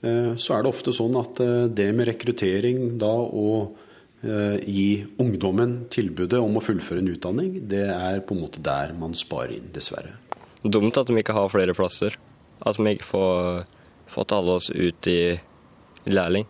[0.00, 1.40] Så er det ofte sånn at
[1.76, 3.78] det med rekruttering da og
[4.20, 9.14] gi ungdommen tilbudet om å fullføre en utdanning, det er på en måte der man
[9.16, 10.12] sparer inn, dessverre.
[10.60, 12.18] Dumt at de ikke har flere plasser.
[12.66, 13.68] At vi ikke får
[14.10, 15.20] fått alle oss ut i
[16.10, 16.48] lærling.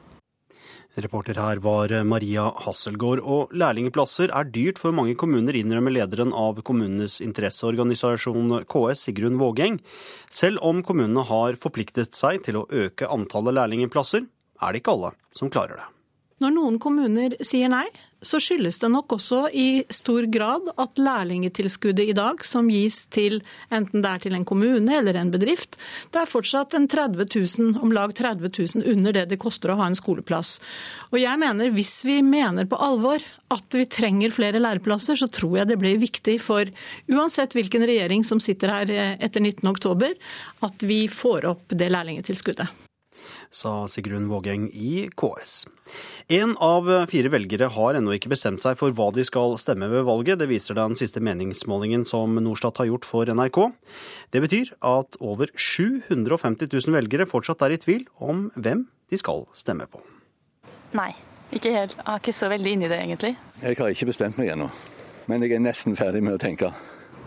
[0.99, 3.23] Reporter her var Maria Hasselgaard.
[3.23, 9.79] Og lærlingplasser er dyrt for mange kommuner, innrømmer lederen av kommunenes interesseorganisasjon KS, Sigrun Vågeng.
[10.35, 14.27] Selv om kommunene har forpliktet seg til å øke antallet lærlingplasser,
[14.61, 15.89] er det ikke alle som klarer det.
[16.41, 17.85] Når noen kommuner sier nei,
[18.25, 23.43] så skyldes det nok også i stor grad at lærlingetilskuddet i dag, som gis til
[23.69, 25.77] enten det er til en kommune eller en bedrift,
[26.13, 29.79] det er fortsatt en 30 000, om lag 30 000 under det det koster å
[29.83, 30.57] ha en skoleplass.
[31.13, 33.21] Og jeg mener hvis vi mener på alvor
[33.53, 36.69] at vi trenger flere læreplasser, så tror jeg det blir viktig for
[37.13, 40.17] uansett hvilken regjering som sitter her etter 19.10,
[40.65, 42.89] at vi får opp det lærlingetilskuddet
[43.51, 45.65] sa Sigrun Vågeng i KS.
[46.31, 50.07] Én av fire velgere har ennå ikke bestemt seg for hva de skal stemme ved
[50.07, 50.39] valget.
[50.39, 53.59] Det viser den siste meningsmålingen som Norstat har gjort for NRK.
[54.31, 59.45] Det betyr at over 750 000 velgere fortsatt er i tvil om hvem de skal
[59.59, 60.03] stemme på.
[60.95, 61.11] Nei,
[61.51, 61.99] ikke helt.
[61.99, 63.35] Jeg er ikke så veldig inni det, egentlig.
[63.63, 64.71] Jeg har ikke bestemt meg ennå,
[65.31, 66.71] men jeg er nesten ferdig med å tenke.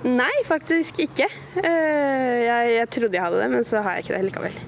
[0.03, 1.30] Nei, faktisk ikke.
[1.55, 4.63] Jeg, jeg trodde jeg hadde det, men så har jeg ikke det likevel.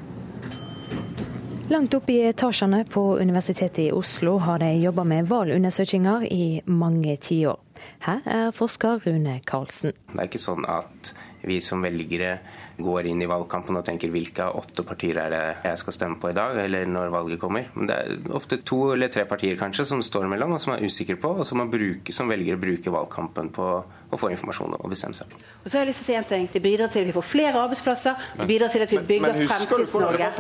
[1.70, 7.16] Langt opp i etasjene på Universitetet i Oslo har de jobba med valgundersøkelser i mange
[7.18, 7.58] tiår.
[8.06, 9.96] Her er forsker Rune Karlsen.
[10.12, 11.10] Det er ikke sånn at
[11.42, 12.36] vi som velgere
[12.78, 16.20] går inn i valgkampen og tenker hvilke av åtte partier er det jeg skal stemme
[16.22, 17.70] på i dag, eller når valget kommer.
[17.76, 20.84] Men det er ofte to eller tre partier kanskje som står mellom, og som er
[20.86, 23.70] usikre på, og som, bruker, som velger å bruke valgkampen på
[24.16, 25.32] å få informasjon og bestemme seg.
[25.64, 26.48] Og så har jeg lyst til å si en ting.
[26.52, 30.32] Det bidrar til at vi får flere arbeidsplasser, det bidrar til at vi bygger Fremtids-Norge.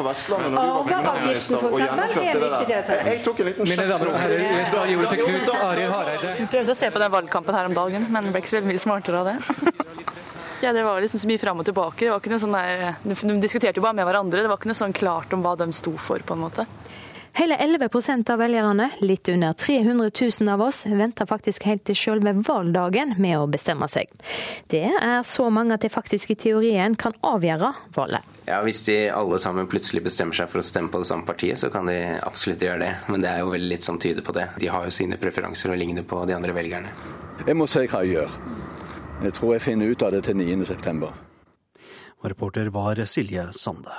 [0.65, 1.79] Arveavgiften f.eks.
[1.81, 5.23] er en viktig del Jeg tok en liten Mine damer og herrer, USA gjorde til
[5.25, 6.35] Knut Arild Hareide.
[6.51, 9.23] Prøvde å se på den valgkampen her om dagen, men ble ikke så mye smartere
[9.23, 10.13] av det.
[10.65, 12.05] Ja, Det var liksom så mye fram og tilbake.
[12.07, 14.41] Det var ikke noe sånn der, De diskuterte jo bare med hverandre.
[14.41, 16.65] Det var ikke noe sånn klart om hva de sto for, på en måte.
[17.35, 20.09] Hele 11% av velgerne, litt under 300
[20.39, 24.07] 000 av oss, venter faktisk helt til selve valgdagen med å bestemme seg.
[24.71, 28.23] Det er så mange at det faktisk i teorien kan avgjøre valget.
[28.47, 31.59] Ja, Hvis de alle sammen plutselig bestemmer seg for å stemme på det samme partiet,
[31.59, 32.93] så kan de absolutt gjøre det.
[33.11, 34.47] Men det er jo veldig litt som tyder på det.
[34.63, 36.95] De har jo sine preferanser og ligner på de andre velgerne.
[37.43, 38.39] Jeg må si hva jeg gjør.
[39.23, 41.07] Jeg tror jeg finner ut av det til 9.9.
[42.25, 43.93] Reporter var Silje Sande.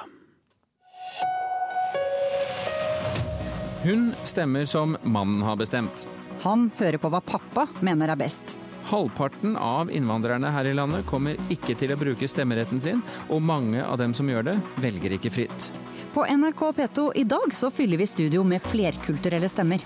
[3.87, 6.05] Hun stemmer som mannen har bestemt.
[6.43, 8.57] Han hører på hva pappa mener er best.
[8.87, 13.01] Halvparten av innvandrerne her i landet kommer ikke til å bruke stemmeretten sin,
[13.31, 15.71] og mange av dem som gjør det, velger ikke fritt.
[16.15, 19.83] På NRK P2 i dag så fyller vi studio med flerkulturelle stemmer.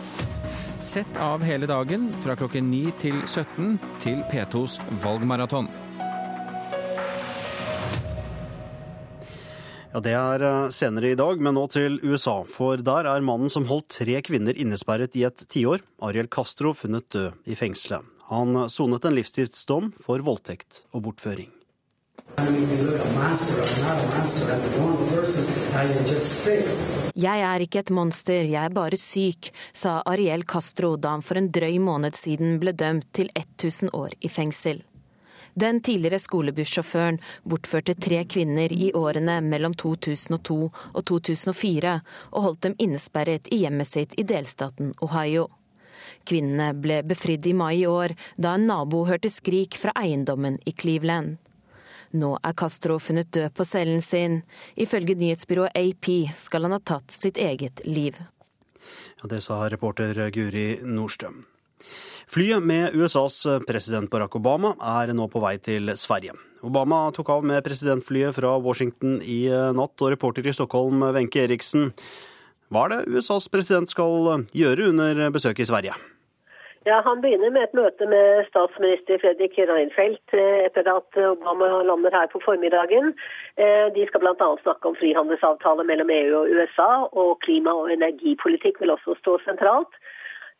[0.80, 5.68] Sett av hele dagen fra klokken 9 til 17 til P2s valgmaraton.
[9.92, 12.38] Ja, Det er eh, senere i dag, men nå til USA.
[12.48, 17.10] For der er mannen som holdt tre kvinner innesperret i et tiår, Ariel Castro, funnet
[17.12, 18.06] død i fengselet.
[18.30, 21.50] Han sonet en livstidsdom for voldtekt og bortføring.
[27.20, 31.40] Jeg er ikke et monster, jeg er bare syk, sa Ariel Castro da han for
[31.40, 34.82] en drøy måned siden ble dømt til 1000 år i fengsel.
[35.54, 41.94] Den tidligere skolebussjåføren bortførte tre kvinner i årene mellom 2002 og 2004,
[42.32, 45.48] og holdt dem innesperret i hjemmet sitt i delstaten Ohio.
[46.24, 50.72] Kvinnene ble befridd i mai i år, da en nabo hørte skrik fra eiendommen i
[50.72, 51.38] Cleveland.
[52.12, 54.40] Nå er Castro funnet død på cellen sin.
[54.74, 58.18] Ifølge nyhetsbyrået AP skal han ha tatt sitt eget liv.
[59.20, 61.44] Ja, det sa reporter Guri Nordstrøm.
[62.30, 66.34] Flyet med USAs president Barack Obama er nå på vei til Sverige.
[66.66, 71.90] Obama tok av med presidentflyet fra Washington i natt, og reporter i Stockholm, Wenche Eriksen.
[72.70, 75.96] Hva er det USAs president skal gjøre under besøket i Sverige?
[76.88, 82.14] Ja, Han begynner med et møte med statsminister Fredrik Reinfeldt eh, etter at Obama lander
[82.16, 83.10] her på formiddagen.
[83.60, 84.48] Eh, de skal bl.a.
[84.62, 90.00] snakke om frihandelsavtale mellom EU og USA, og klima- og energipolitikk vil også stå sentralt.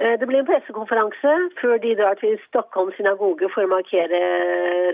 [0.02, 4.20] Eh, det blir en pressekonferanse før de drar til Stockholm synagoge for å markere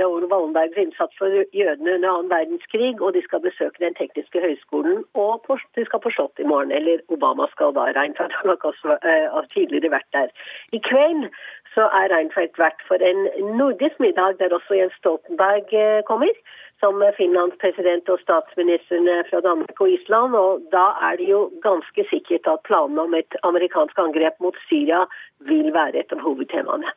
[0.02, 5.04] Raoul Wallenbergs innsats for jødene under annen verdenskrig, og de skal besøke Den tekniske høgskolen,
[5.14, 5.46] og
[5.78, 6.74] de skal på Slott i morgen.
[6.74, 7.86] Eller Obama skal da.
[7.94, 10.34] Reinfeldt har nok også har tidligere vært der.
[10.74, 11.30] I kveld
[11.74, 13.28] så er Reinfeldt vært for en
[13.62, 15.70] nordisk middag der også Jens Stoltenberg
[16.10, 16.34] kommer
[16.82, 20.36] som Finlands president og statsministrene fra Danmark og Island.
[20.36, 25.06] Og da er det jo ganske sikkert at planene om et amerikansk angrep mot Syria
[25.48, 26.92] vil være et av hovedtemaene.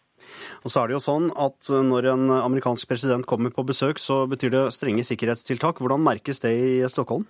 [0.67, 4.25] Og så er det jo sånn at Når en amerikansk president kommer på besøk, så
[4.27, 5.79] betyr det strenge sikkerhetstiltak.
[5.79, 7.23] Hvordan merkes det i Stockholm?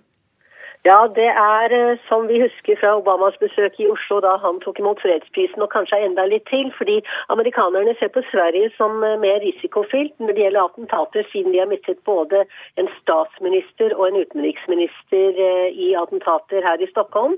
[0.88, 4.78] Ja, det er eh, som vi husker fra Obamas besøk i Oslo da han tok
[4.80, 6.70] imot fredsprisen, og kanskje enda litt til.
[6.78, 7.02] Fordi
[7.34, 11.68] amerikanerne ser på Sverige som eh, mer risikofylt når det gjelder attentater, siden de har
[11.68, 12.46] mistet både
[12.80, 17.36] en statsminister og en utenriksminister eh, i attentater her i Stockholm.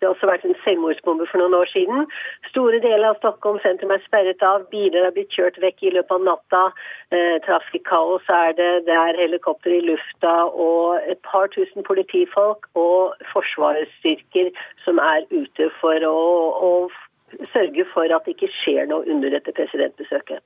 [0.00, 2.06] Det har også vært en selvmordsbombe for noen år siden.
[2.48, 4.64] Store deler av Stockholm sentrum er sperret av.
[4.72, 6.62] Biler har blitt kjørt vekk i løpet av natta.
[7.12, 8.70] Eh, Trafikkaos er det.
[8.88, 14.48] Det er helikopter i lufta og et par tusen politifolk og forsvarsstyrker
[14.86, 16.16] som er ute for å,
[16.64, 16.72] å
[17.52, 20.40] sørge for at det ikke skjer noe under dette presidentbesøket.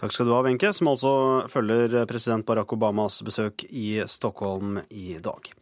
[0.00, 1.12] Takk skal du ha, Wenche, som altså
[1.52, 5.52] følger president Barack Obamas besøk i Stockholm i dag.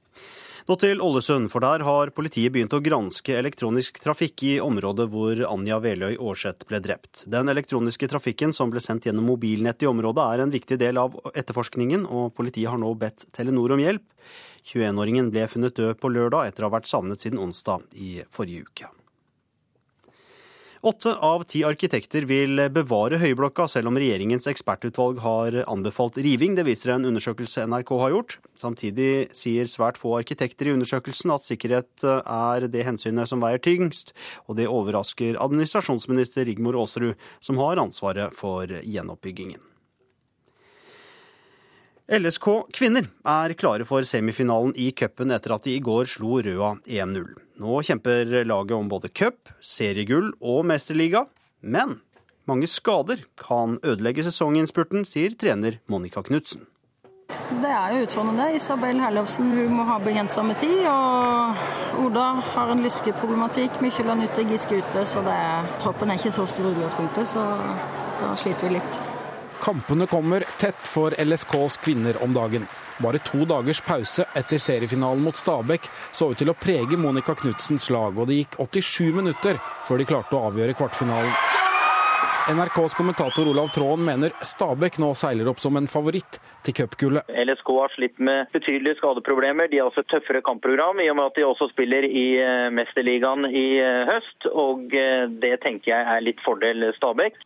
[0.68, 5.40] Nå til Ålesund, for der har politiet begynt å granske elektronisk trafikk i området hvor
[5.48, 7.22] Anja Veløy Aarseth ble drept.
[7.24, 11.16] Den elektroniske trafikken som ble sendt gjennom mobilnett i området er en viktig del av
[11.32, 14.04] etterforskningen, og politiet har nå bedt Telenor om hjelp.
[14.68, 18.68] 21-åringen ble funnet død på lørdag etter å ha vært savnet siden onsdag i forrige
[18.68, 18.92] uke.
[20.80, 26.54] Åtte av ti arkitekter vil bevare Høyblokka, selv om regjeringens ekspertutvalg har anbefalt riving.
[26.54, 28.36] Det viser en undersøkelse NRK har gjort.
[28.58, 34.14] Samtidig sier svært få arkitekter i undersøkelsen at sikkerhet er det hensynet som veier tyngst,
[34.46, 39.58] og det overrasker administrasjonsminister Rigmor Aasrud, som har ansvaret for gjenoppbyggingen.
[42.08, 46.70] LSK kvinner er klare for semifinalen i cupen etter at de i går slo Røa
[46.88, 47.26] 1-0.
[47.60, 51.26] Nå kjemper laget om både cup, seriegull og mesterliga.
[51.60, 51.98] Men
[52.48, 56.64] mange skader kan ødelegge sesonginnspurten, sier trener Monica Knutsen.
[57.60, 58.48] Det er jo utfordrende.
[58.56, 60.88] Isabel Herlovsen hun må ha begrensa med tid.
[60.88, 63.82] Og Oda har en lyskeproblematikk.
[63.84, 65.36] Mykjela Nytte Giske ute, så det,
[65.84, 67.34] troppen er ikke så stor i utgangspunktet.
[67.36, 67.44] Så
[68.24, 69.02] da sliter vi litt.
[69.60, 72.66] Kampene kommer tett for LSKs kvinner om dagen.
[72.98, 77.90] Bare to dagers pause etter seriefinalen mot Stabæk så ut til å prege Monica Knutsens
[77.94, 81.34] lag, og det gikk 87 minutter før de klarte å avgjøre kvartfinalen.
[82.48, 87.28] NRKs kommentator Olav Tråen mener Stabæk nå seiler opp som en favoritt til cupgullet.
[87.28, 89.68] LSK har slitt med betydelige skadeproblemer.
[89.68, 92.70] De har også et tøffere kampprogram, i og med at de også spiller i eh,
[92.72, 94.48] Mesterligaen i eh, høst.
[94.48, 97.36] Og eh, det tenker jeg er litt fordel Stabæk.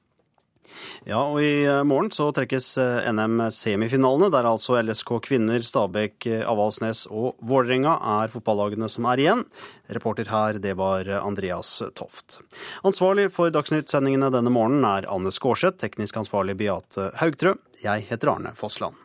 [1.09, 6.45] Ja, og i eh, morgen så trekkes eh, NM-semifinalene, der altså LSK kvinner, Stabæk, eh,
[6.49, 9.45] Avaldsnes og Vålerenga er fotballagene som er igjen.
[9.93, 12.41] Reporter her, det var Andreas Toft.
[12.87, 17.57] Ansvarlig for Dagsnytt-sendingene denne morgenen er Anne Skårseth, teknisk ansvarlig Beate Haugtrø.
[17.83, 18.97] Jeg heter Arne Fossland.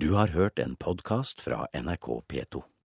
[0.00, 2.64] Du har hørt en podkast fra NRK P2.